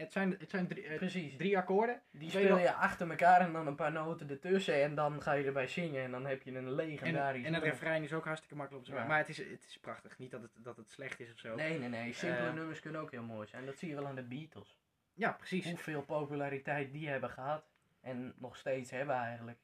Het 0.00 0.12
zijn, 0.12 0.36
het 0.38 0.50
zijn 0.50 0.66
drie, 0.66 0.86
eh, 0.86 0.96
Precies. 0.96 1.36
drie 1.36 1.58
akkoorden. 1.58 2.02
Die 2.10 2.30
speel 2.30 2.58
je 2.58 2.72
achter 2.72 3.10
elkaar 3.10 3.40
en 3.40 3.52
dan 3.52 3.66
een 3.66 3.74
paar 3.74 3.92
noten 3.92 4.30
ertussen. 4.30 4.82
En 4.82 4.94
dan 4.94 5.22
ga 5.22 5.32
je 5.32 5.44
erbij 5.44 5.66
zingen. 5.68 6.02
En 6.04 6.10
dan 6.10 6.26
heb 6.26 6.42
je 6.42 6.50
een 6.50 6.56
En, 6.56 6.72
legendarisch 6.74 7.44
en 7.44 7.52
het 7.52 7.62
nummer. 7.62 7.70
refrein 7.70 8.02
is 8.02 8.12
ook 8.12 8.24
hartstikke 8.24 8.56
makkelijk 8.56 8.86
op 8.86 8.92
te 8.94 9.00
Ja. 9.00 9.06
Maar 9.06 9.18
het 9.18 9.28
is, 9.28 9.36
het 9.38 9.64
is 9.68 9.78
prachtig. 9.80 10.18
Niet 10.18 10.30
dat 10.30 10.42
het, 10.42 10.50
dat 10.56 10.76
het 10.76 10.90
slecht 10.90 11.20
is 11.20 11.32
of 11.32 11.38
zo. 11.38 11.54
Nee, 11.54 11.78
nee, 11.78 11.88
nee. 11.88 12.12
Simpele 12.12 12.46
Eh, 12.48 12.54
nummers 12.54 12.80
kunnen 12.80 13.00
ook 13.00 13.10
heel 13.10 13.22
mooi 13.22 13.46
zijn. 13.48 13.66
Dat 13.66 13.78
zie 13.78 13.88
je 13.88 13.94
wel 13.94 14.06
aan 14.06 14.14
de 14.14 14.22
Beatles. 14.22 14.78
Ja, 15.14 15.32
precies. 15.32 15.64
Hoeveel 15.68 16.02
populariteit 16.02 16.92
die 16.92 17.08
hebben 17.08 17.30
gehad. 17.30 17.64
En 18.00 18.34
nog 18.36 18.56
steeds 18.56 18.90
hebben 18.90 19.14
eigenlijk. 19.16 19.58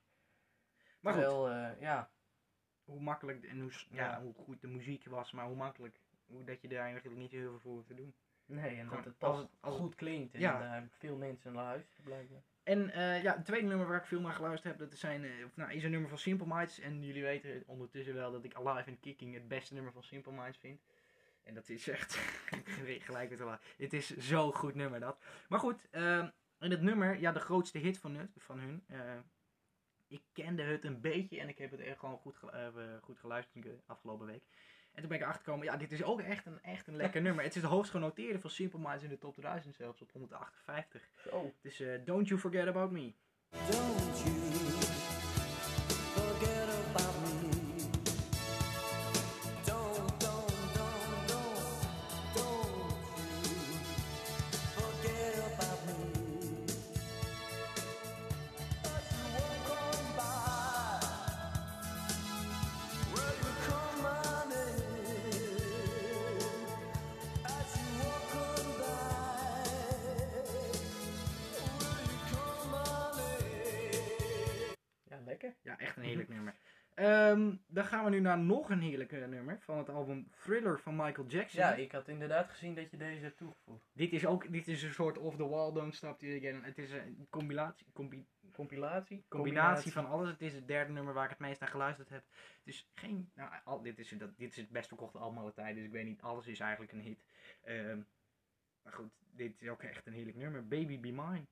Maar 1.01 1.13
goed, 1.15 1.23
eh, 1.51 1.69
ja, 1.81 2.11
hoe 2.85 3.01
makkelijk 3.01 3.45
en 3.45 3.61
hoe, 3.61 3.71
Ja. 3.91 4.21
hoe 4.23 4.35
goed 4.35 4.61
de 4.61 4.69
muziek 4.69 5.05
was, 5.07 5.33
maar 5.33 5.47
hoe 5.47 5.57
makkelijk. 5.57 6.01
Hoe 6.27 6.45
dat 6.45 6.61
je 6.63 6.69
daar 6.69 6.85
eigenlijk 6.85 7.17
niet 7.17 7.31
heel 7.31 7.51
veel 7.51 7.59
voor 7.59 7.73
hoeft 7.73 7.87
te 7.87 7.95
doen. 7.95 8.15
Nee, 8.47 8.77
en 8.77 8.89
Gewoon 8.89 9.03
dat 9.05 9.13
het 9.13 9.23
als 9.23 9.39
het- 9.39 9.51
als 9.61 9.77
goed 9.77 9.95
klinkt. 9.95 10.35
En 10.35 10.41
Ja. 10.41 10.59
daar 10.59 10.89
veel 10.91 11.17
mensen 11.17 11.53
naar 11.53 11.65
luisteren 11.65 12.05
blijkbaar. 12.05 12.43
En 12.63 12.91
eh, 12.91 13.23
ja, 13.23 13.35
het 13.37 13.45
tweede 13.45 13.67
nummer 13.67 13.87
waar 13.87 13.99
ik 14.01 14.05
veel 14.07 14.21
naar 14.21 14.33
geluisterd 14.33 14.79
heb, 14.79 14.91
dat 14.91 14.99
zijn, 14.99 15.25
eh, 15.25 15.31
nou, 15.55 15.73
is 15.73 15.85
een 15.85 15.91
nummer 15.91 16.09
van 16.09 16.19
Simple 16.19 16.47
Minds. 16.57 16.79
En 16.81 17.03
jullie 17.05 17.23
weten 17.23 17.63
ondertussen 17.67 18.15
wel 18.15 18.33
dat 18.33 18.45
ik 18.45 18.55
Alive 18.55 18.91
and 18.91 19.01
Kicking 19.01 19.35
het 19.35 19.49
beste 19.49 19.75
nummer 19.75 19.93
van 19.93 20.03
Simple 20.03 20.33
Minds 20.33 20.59
vind. 20.59 20.81
En 21.43 21.55
dat 21.55 21.69
is 21.69 21.89
echt 21.89 22.15
gelijk 23.07 23.37
te 23.37 23.45
laat. 23.45 23.63
Het 23.77 23.93
is 23.93 24.17
zo'n 24.17 24.53
goed 24.55 24.75
nummer 24.75 25.01
dat. 25.01 25.19
Maar 25.49 25.59
goed, 25.59 25.89
en 25.91 26.33
het 26.59 26.83
nummer, 26.83 27.19
ja, 27.21 27.33
de 27.33 27.41
grootste 27.41 27.79
hit 27.79 27.99
van, 27.99 28.15
het, 28.17 28.31
van 28.37 28.59
hun. 28.59 28.85
eh, 28.87 29.19
ik 30.09 30.23
kende 30.33 30.63
het 30.63 30.85
een 30.85 31.01
beetje 31.01 31.41
en 31.41 31.49
ik 31.49 31.59
heb 31.59 31.71
het 31.71 31.81
echt 31.81 31.99
gewoon 31.99 32.19
goed, 32.19 32.39
goed 33.01 33.19
geluisterd 33.19 33.63
de 33.65 33.79
afgelopen 33.87 34.27
week. 34.27 34.45
En 34.97 35.03
toen 35.03 35.09
ben 35.09 35.19
ik 35.19 35.23
erachter 35.23 35.45
gekomen, 35.45 35.67
ja, 35.67 35.77
dit 35.77 35.93
is 35.93 36.03
ook 36.03 36.21
echt 36.21 36.47
een, 36.47 36.63
echt 36.63 36.87
een 36.87 36.97
lekker 36.97 37.23
nummer. 37.27 37.45
Het 37.45 37.57
is 37.57 37.63
de 37.63 37.69
hoogst 37.69 37.91
genoteerde 37.91 38.41
van 38.41 38.51
Simple 38.51 38.81
Minds 38.81 39.05
in 39.05 39.09
de 39.09 39.19
top 39.19 39.37
1000 39.41 39.75
zelfs, 39.75 40.01
op 40.01 40.13
158. 40.13 41.03
Zo. 41.31 41.45
Het 41.45 41.73
is 41.73 41.81
eh, 41.81 41.89
Don't 42.05 42.29
You 42.29 42.41
Forget 42.41 42.67
About 42.67 42.91
Me. 42.91 43.13
Don't 43.51 44.23
you 44.25 44.86
Ehm, 77.37 77.57
dan 77.67 77.85
gaan 77.85 78.05
we 78.05 78.11
nu 78.11 78.21
naar 78.21 78.39
nog 78.39 78.71
een 78.71 78.81
heerlijk 78.81 79.13
eh, 79.13 79.27
nummer 79.27 79.61
van 79.61 79.79
het 79.79 79.89
album 79.89 80.31
Thriller 80.31 80.81
van 80.81 80.97
Michael 80.97 81.27
Jackson. 81.27 81.61
Ja, 81.61 81.75
ik 81.75 81.93
had 81.93 82.09
inderdaad 82.09 82.49
gezien 82.51 82.75
dat 82.75 82.91
je 82.91 82.97
deze 82.97 83.23
hebt 83.23 83.37
toegevoegd. 83.37 83.91
Dit 83.93 84.13
is 84.13 84.27
ook 84.27 84.53
dit 84.53 84.69
is 84.69 84.83
een 84.83 84.93
soort 84.93 85.19
off 85.19 85.37
the 85.37 85.49
wall, 85.49 85.73
don't 85.73 85.95
stop 85.95 86.21
you 86.21 86.37
again. 86.39 86.63
Het 86.65 86.79
is 86.79 86.93
een 86.93 87.27
compilatie, 87.31 87.87
combi- 87.93 88.27
Compilatie? 88.53 89.25
combinatie 89.29 89.93
van 89.93 90.07
alles. 90.07 90.29
Het 90.31 90.41
is 90.43 90.53
het 90.53 90.67
derde 90.69 90.93
nummer 90.93 91.15
waar 91.15 91.25
ik 91.25 91.31
het 91.31 91.39
meest 91.39 91.61
naar 91.61 91.69
geluisterd 91.69 92.09
heb. 92.09 92.25
Dus 92.65 92.91
geen, 92.95 93.31
nou, 93.35 93.51
al, 93.65 93.83
dit, 93.83 93.99
is, 93.99 94.09
dat, 94.09 94.37
dit 94.39 94.51
is 94.51 94.57
het 94.57 94.71
best 94.71 94.89
verkochte 94.89 95.19
album 95.19 95.39
aller 95.39 95.53
tijden, 95.53 95.75
dus 95.75 95.85
ik 95.85 95.93
weet 95.93 96.05
niet, 96.07 96.23
alles 96.23 96.47
is 96.47 96.61
eigenlijk 96.61 96.93
een 96.93 97.01
hit. 97.01 97.25
Ehm, 97.63 98.01
maar 98.83 98.93
goed, 98.93 99.13
dit 99.31 99.63
is 99.63 99.69
ook 99.69 99.83
echt 99.83 100.07
een 100.07 100.13
heerlijk 100.13 100.37
nummer. 100.37 100.67
Baby 100.67 101.01
Be 101.01 101.11
Mine. 101.13 101.47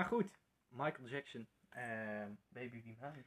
Maar 0.00 0.08
goed, 0.08 0.30
Michael 0.68 1.08
Jackson. 1.08 1.48
ehm, 1.68 2.30
Baby 2.48 2.82
Be 2.82 2.94
Mine. 3.00 3.24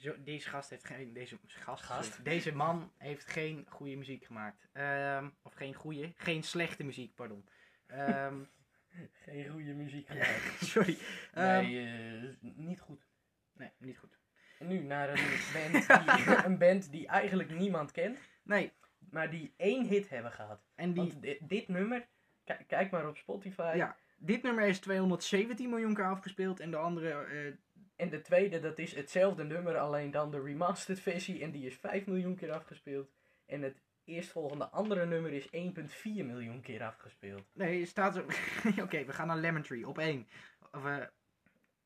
Zo, 0.00 0.22
deze 0.22 0.48
gast 0.48 0.70
heeft 0.70 0.84
geen. 0.84 1.12
Deze 1.12 1.38
gast, 1.46 1.84
Gast? 1.84 2.24
Deze 2.24 2.54
man 2.54 2.92
heeft 2.96 3.26
geen 3.26 3.66
goede 3.68 3.96
muziek 3.96 4.24
gemaakt. 4.24 4.68
Ehm, 4.72 5.28
of 5.42 5.54
geen 5.54 5.74
goede. 5.74 6.12
Geen 6.16 6.42
slechte 6.42 6.84
muziek, 6.84 7.14
pardon. 7.14 7.48
Ehm, 7.86 8.42
Geen 9.24 9.48
goede 9.48 9.72
muziek 9.72 10.06
gemaakt. 10.10 10.56
sorry. 10.64 10.98
Nee, 11.34 11.86
eh, 11.86 12.50
niet 12.56 12.80
goed. 12.80 13.06
nee, 13.52 13.70
niet 13.78 13.98
goed. 13.98 14.18
En 14.58 14.66
nu 14.66 14.78
naar 14.82 15.08
een 15.08 15.38
band, 15.54 15.86
die, 16.16 16.44
een 16.44 16.58
band 16.58 16.90
die 16.90 17.06
eigenlijk 17.06 17.50
niemand 17.50 17.90
kent, 17.90 18.18
Nee, 18.42 18.72
maar 19.10 19.30
die 19.30 19.54
één 19.56 19.84
hit 19.86 20.08
hebben 20.08 20.32
gehad. 20.32 20.64
en 20.74 20.92
die. 20.92 21.02
Want 21.02 21.22
di- 21.22 21.38
dit 21.40 21.68
nummer, 21.68 22.06
ki- 22.44 22.64
kijk 22.66 22.90
maar 22.90 23.08
op 23.08 23.16
Spotify. 23.16 23.72
Ja, 23.76 23.96
dit 24.24 24.42
nummer 24.42 24.64
is 24.66 24.78
217 24.80 25.70
miljoen 25.70 25.94
keer 25.94 26.04
afgespeeld. 26.04 26.60
En 26.60 26.70
de 26.70 26.76
andere. 26.76 27.10
eh, 27.24 27.52
En 27.96 28.08
de 28.10 28.20
tweede, 28.20 28.60
dat 28.60 28.78
is 28.78 28.94
hetzelfde 28.94 29.44
nummer, 29.44 29.78
alleen 29.78 30.10
dan 30.10 30.30
de 30.30 30.42
remastered 30.42 31.00
versie. 31.00 31.42
En 31.42 31.50
die 31.50 31.66
is 31.66 31.76
5 31.76 32.06
miljoen 32.06 32.34
keer 32.36 32.52
afgespeeld. 32.52 33.10
En 33.46 33.62
het 33.62 33.82
eerstvolgende 34.04 34.68
andere 34.68 35.06
nummer 35.06 35.32
is 35.32 35.48
1,4 35.50 36.24
miljoen 36.24 36.60
keer 36.60 36.82
afgespeeld. 36.82 37.44
nee, 37.52 37.84
staat 37.86 38.14
zo. 38.14 38.20
Oké, 38.84 39.04
we 39.04 39.12
gaan 39.12 39.26
naar 39.26 39.36
Lemon 39.36 39.62
Tree 39.62 39.88
op 39.88 39.98
1. 39.98 40.26
Of. 40.72 40.84
eh 40.84 40.96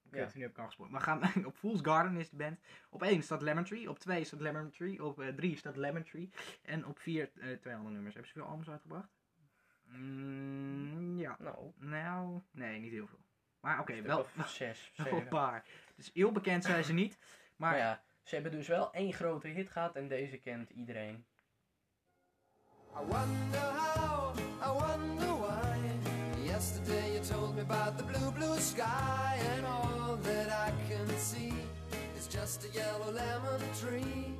Oké, 0.07 0.19
Ja. 0.21 0.31
nu 0.35 0.43
heb 0.43 0.51
ik 0.51 0.59
al. 0.59 0.89
We 0.91 1.01
gaan 1.01 1.21
op 1.47 1.57
Fool's 1.57 1.81
Garden 1.83 2.17
is 2.17 2.31
de 2.31 2.37
band. 2.37 2.59
Op 2.91 3.03
1 3.03 3.23
staat 3.23 3.43
Lemon 3.43 3.65
Tree. 3.65 3.89
Op 3.91 3.99
2 3.99 4.25
staat 4.25 4.41
Lemon 4.41 4.71
Tree. 4.71 5.05
Op 5.05 5.23
3 5.37 5.57
staat 5.57 5.77
Lemon 5.77 6.03
Tree. 6.03 6.31
En 6.63 6.87
op 6.87 6.99
4 6.99 7.31
twee 7.61 7.75
andere 7.75 7.93
nummers. 7.95 8.15
Hebben 8.15 8.33
ze 8.33 8.39
veel 8.39 8.49
albums 8.49 8.71
uitgebracht? 8.71 9.09
Mm, 9.89 11.19
ja. 11.19 11.37
Nou, 11.39 11.73
Nou, 11.77 12.41
nee, 12.51 12.79
niet 12.81 12.93
heel 12.93 13.07
veel. 13.07 13.19
Maar 13.61 13.81
oké, 13.81 13.93
een 13.93 14.03
wel, 14.03 14.27
zes, 14.47 14.93
wel 14.97 15.13
een 15.13 15.29
paar. 15.29 15.65
Dus 15.97 16.11
heel 16.15 16.33
bekend 16.33 16.65
zijn 16.65 16.85
ze 16.85 16.93
niet. 16.93 17.19
Maar 17.57 17.71
Maar 17.71 17.79
ja, 17.79 18.03
ze 18.23 18.35
hebben 18.35 18.53
dus 18.53 18.69
wel 18.69 18.93
één 18.93 19.13
grote 19.13 19.49
hit 19.49 19.71
gehad 19.71 19.97
en 19.97 20.09
deze 20.09 20.37
kent 20.39 20.71
iedereen. 20.71 21.27
I 22.95 23.01
wonder 23.01 23.61
how, 23.61 24.35
I 24.39 24.71
wonder 24.73 25.37
why. 25.39 25.79
Yesterday 26.45 27.13
you 27.13 27.21
told 27.25 27.55
me 27.55 27.61
about 27.61 27.99
the 27.99 28.05
blue, 28.05 28.33
blue 28.33 28.59
sky, 28.61 29.39
and 29.57 29.65
all 29.67 30.17
that 30.23 30.49
I 30.49 30.73
can 30.89 31.19
see 31.19 31.53
is 32.17 32.27
just 32.27 32.65
a 32.65 32.69
yellow 32.73 33.13
lemon 33.13 33.61
tree. 33.81 34.37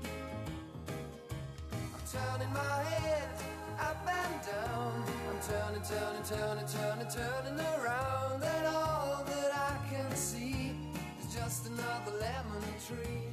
I'm 1.73 2.05
turning 2.13 2.53
my 2.53 2.83
head 2.83 3.58
up 3.81 4.07
and 4.07 4.43
down. 4.47 5.05
I'm 5.31 5.41
turning, 5.41 5.83
turning, 5.83 6.23
turning, 6.25 6.67
turning, 6.67 7.09
turning 7.09 7.59
around, 7.61 8.43
and 8.43 8.67
all 8.67 9.25
that 9.25 9.51
I 9.55 9.73
can 9.91 10.17
see 10.17 10.73
is 11.21 11.35
just 11.35 11.67
another 11.67 12.13
lemon 12.21 12.63
tree. 12.87 13.27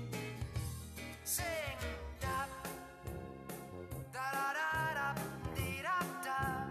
Sing, 1.23 1.77
da, 2.19 2.45
da 4.12 4.31
da 4.31 4.53
da 4.53 4.93
da, 4.93 5.13
dee 5.55 5.81
da 5.81 5.99
da. 6.23 6.67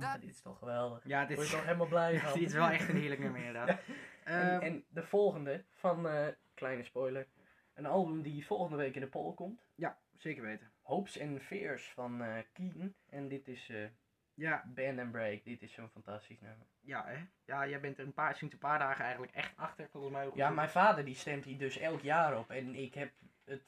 Ja, 0.00 0.18
dit 0.18 0.30
is 0.30 0.40
toch 0.40 0.58
geweldig. 0.58 1.00
ja, 1.04 1.24
dit 1.24 1.36
Word 1.36 1.46
is, 1.46 1.50
je 1.52 1.56
toch 1.56 1.66
helemaal 1.66 1.86
blij 1.86 2.18
van? 2.20 2.32
dit 2.38 2.48
is 2.48 2.52
wel 2.54 2.68
echt 2.68 2.88
een 2.88 2.96
heerlijk 2.96 3.20
nummer 3.20 3.40
inderdaad. 3.44 3.78
En, 4.24 4.50
Ehm, 4.52 4.60
en 4.60 4.84
de 4.88 5.02
volgende 5.02 5.64
van, 5.74 6.08
eh, 6.08 6.26
kleine 6.54 6.84
spoiler, 6.84 7.26
een 7.74 7.86
album 7.86 8.22
die 8.22 8.46
volgende 8.46 8.76
week 8.76 8.94
in 8.94 9.00
de 9.00 9.06
poll 9.06 9.34
komt. 9.34 9.60
ja, 9.74 9.98
zeker 10.16 10.42
weten. 10.42 10.70
Hopes 10.88 11.20
and 11.20 11.42
Fears 11.42 11.90
van 11.94 12.22
eh 12.22 12.42
Keaton. 12.52 12.94
En 13.08 13.28
dit 13.28 13.48
is 13.48 13.68
eh 13.68 13.88
Ja, 14.34 14.64
Band 14.74 14.98
and 14.98 15.10
Break. 15.10 15.44
Dit 15.44 15.62
is 15.62 15.72
zo'n 15.72 15.88
fantastisch 15.88 16.40
nummer. 16.40 16.66
ja, 16.80 17.04
hè? 17.06 17.16
ja, 17.44 17.68
jij 17.68 17.80
bent 17.80 17.98
er 17.98 18.04
een 18.04 18.12
paar, 18.12 18.36
sinds 18.36 18.54
een 18.54 18.60
paar 18.60 18.78
dagen 18.78 19.04
eigenlijk 19.04 19.32
echt 19.32 19.56
achter, 19.56 19.88
volgens 19.90 20.12
mij. 20.12 20.30
Ja, 20.34 20.50
mijn 20.50 20.70
vader 20.70 21.04
die 21.04 21.14
stemt 21.14 21.44
hier 21.44 21.58
dus 21.58 21.78
elk 21.78 22.00
jaar 22.00 22.38
op. 22.38 22.50
En 22.50 22.74
ik 22.74 22.94
heb 22.94 23.12
het 23.44 23.62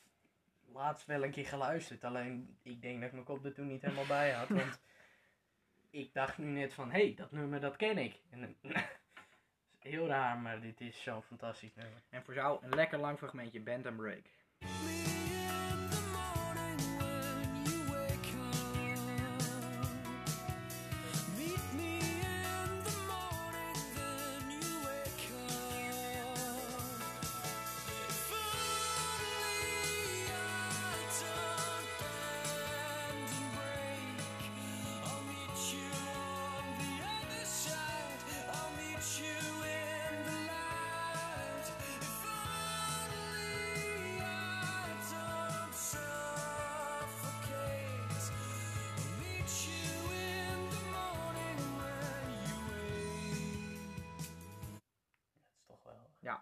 laatst 0.72 1.06
wel 1.06 1.24
een 1.24 1.30
keer 1.30 1.46
geluisterd. 1.46 2.04
Alleen 2.04 2.58
ik 2.62 2.82
denk 2.82 2.96
dat 2.96 3.06
ik 3.06 3.12
mijn 3.12 3.24
kop 3.24 3.44
er 3.44 3.54
toen 3.54 3.66
niet 3.66 3.82
helemaal 3.82 4.06
bij 4.06 4.30
had. 4.32 4.48
Want 4.58 4.80
ik 5.90 6.12
dacht 6.12 6.38
nu 6.38 6.46
net 6.46 6.74
van, 6.74 6.90
hé, 6.90 7.04
hey, 7.04 7.14
dat 7.14 7.32
nummer 7.32 7.60
dat 7.60 7.76
ken 7.76 7.98
ik. 7.98 8.20
En, 8.30 8.56
eh, 8.62 8.70
is 9.82 9.90
heel 9.90 10.06
raar, 10.06 10.38
maar 10.38 10.60
dit 10.60 10.80
is 10.80 11.02
zo'n 11.02 11.22
fantastisch 11.22 11.74
nummer. 11.74 12.02
En 12.10 12.24
voor 12.24 12.34
jou 12.34 12.64
een 12.64 12.74
lekker 12.74 12.98
lang 12.98 13.18
fragmentje, 13.18 13.60
Band 13.60 13.86
and 13.86 13.96
Break. 13.96 14.24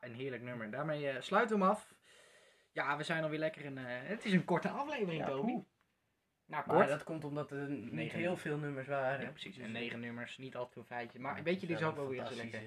Een 0.09 0.15
heerlijk 0.15 0.43
nummer. 0.43 0.71
Daarmee 0.71 1.09
eh, 1.09 1.21
sluiten 1.21 1.59
we 1.59 1.63
hem 1.63 1.73
af. 1.73 1.95
Ja, 2.73 2.97
we 2.97 3.03
zijn 3.03 3.23
alweer 3.23 3.39
lekker 3.39 3.65
in... 3.65 3.79
eh, 3.79 3.85
het 3.89 4.25
is 4.25 4.33
een 4.33 4.45
korte 4.45 4.69
aflevering, 4.69 5.21
Ja, 5.21 5.27
Toby. 5.27 5.53
Nou, 5.53 5.65
Maar 6.47 6.77
kort. 6.77 6.89
dat 6.89 7.05
komt 7.05 7.25
omdat 7.25 7.51
er 7.51 7.69
niet 7.69 7.93
Negen. 7.93 8.19
heel 8.19 8.37
veel 8.37 8.59
nummers 8.59 8.87
waren. 8.87 9.25
Ja, 9.25 9.31
precies. 9.31 9.59
En 9.59 9.65
eh, 9.65 9.71
negen 9.71 10.01
nummers, 10.01 10.39
niet 10.39 10.55
altijd 10.57 10.73
veel 10.75 10.85
feitje. 10.85 11.19
Maar 11.19 11.37
ja, 11.37 11.43
weet 11.43 11.61
je, 11.61 11.67
dit 11.67 11.79
is 11.81 11.85
ook 11.87 11.97
wel 11.97 12.09
weer 12.09 12.27
zo 12.27 12.35
lekker. 12.35 12.63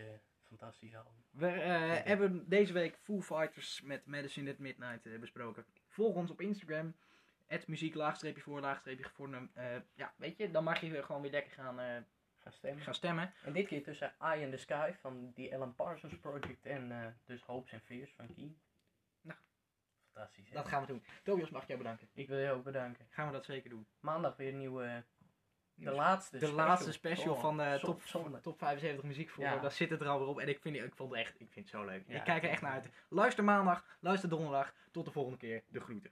fantastisch 0.48 0.96
album. 0.96 1.14
We 1.32 1.48
eh, 1.48 2.06
hebben 2.06 2.50
deze 2.50 2.74
week 2.74 2.98
Foo 3.02 3.22
Fighters 3.22 3.82
met 3.82 4.06
Medicine 4.06 4.52
at 4.52 4.58
Midnight 4.58 5.06
eh, 5.06 5.20
besproken. 5.20 5.66
Volg 5.88 6.16
ons 6.16 6.32
op 6.32 6.42
Instagram. 6.42 6.96
Het 7.48 7.68
muziek 7.68 7.94
laagstreepje 7.96 8.42
voor 8.42 8.60
laagstreepje. 8.60 9.10
Eh 9.54 9.66
ja, 9.96 10.14
weet 10.18 10.38
je, 10.38 10.52
dan 10.52 10.64
mag 10.64 10.80
je 10.82 11.04
gewoon 11.04 11.22
weer 11.22 11.32
lekker 11.32 11.52
gaan, 11.52 11.80
eh, 11.80 11.98
Ga 12.44 12.52
stemmen. 12.52 12.84
gaan 12.84 12.94
stemmen. 12.94 13.34
En 13.44 13.54
dit 13.54 13.68
keer 13.68 13.84
tussen 13.84 14.14
Eye 14.20 14.42
in 14.42 14.52
the 14.52 14.58
Sky 14.58 14.92
van 15.02 15.32
die 15.34 15.56
Alan 15.56 15.76
Parsons 15.76 16.18
Project 16.20 16.66
en 16.66 16.92
eh, 16.92 17.08
dus 17.26 17.44
Hopes 17.44 17.74
and 17.74 17.82
Fears 17.84 18.14
van 18.16 18.34
Keen. 18.36 18.60
Nou. 19.22 19.40
Fantastisch. 20.14 20.50
hè? 20.50 20.56
Dat 20.56 20.68
gaan 20.68 20.82
we 20.82 20.88
doen. 20.88 21.04
Tobias, 21.24 21.50
mag 21.50 21.62
ik 21.62 21.68
jou 21.68 21.80
bedanken. 21.80 22.10
Ik 22.14 22.28
wil 22.28 22.38
je 22.38 22.52
ook 22.52 22.64
bedanken. 22.64 23.08
Gaan 23.10 23.28
we 23.28 23.34
dat 23.34 23.46
zeker 23.46 23.70
doen. 23.70 23.88
Maandag 24.00 24.36
weer 24.36 24.50
een 24.52 24.58
nieuwe. 24.58 25.04
De 25.74 25.92
laatste 25.92 26.38
De 26.40 26.46
special. 26.46 26.68
laatste 26.68 26.92
special 26.92 27.34
Oh, 27.34 27.40
van 27.42 27.58
de 27.58 27.78
zo- 27.80 27.86
top, 27.86 28.02
zonde. 28.04 28.40
top 28.42 28.58
75 28.58 29.04
muziek 29.06 29.30
voor. 29.30 29.44
Ja. 29.44 29.58
Daar 29.60 29.72
zit 29.72 29.90
het 29.90 30.02
er 30.02 30.08
alweer 30.08 30.28
op. 30.28 30.40
En 30.40 30.48
ik 30.48 30.60
vind, 30.62 30.76
ik 30.76 30.96
vond 30.96 31.12
het 31.12 31.20
echt, 31.20 31.34
ik 31.40 31.52
vind 31.52 31.56
het 31.72 31.76
zo 31.80 31.86
leuk. 31.86 32.04
Ja, 32.08 32.16
ik 32.16 32.24
kijk 32.24 32.44
er 32.44 32.50
echt 32.50 32.62
naar 32.62 32.72
uit. 32.72 32.90
Luister 33.10 33.44
maandag, 33.44 33.86
luister 34.00 34.30
donderdag. 34.30 34.74
Tot 34.92 35.06
de 35.06 35.12
volgende 35.12 35.38
keer. 35.38 35.64
De 35.68 35.80
groeten. 35.80 36.12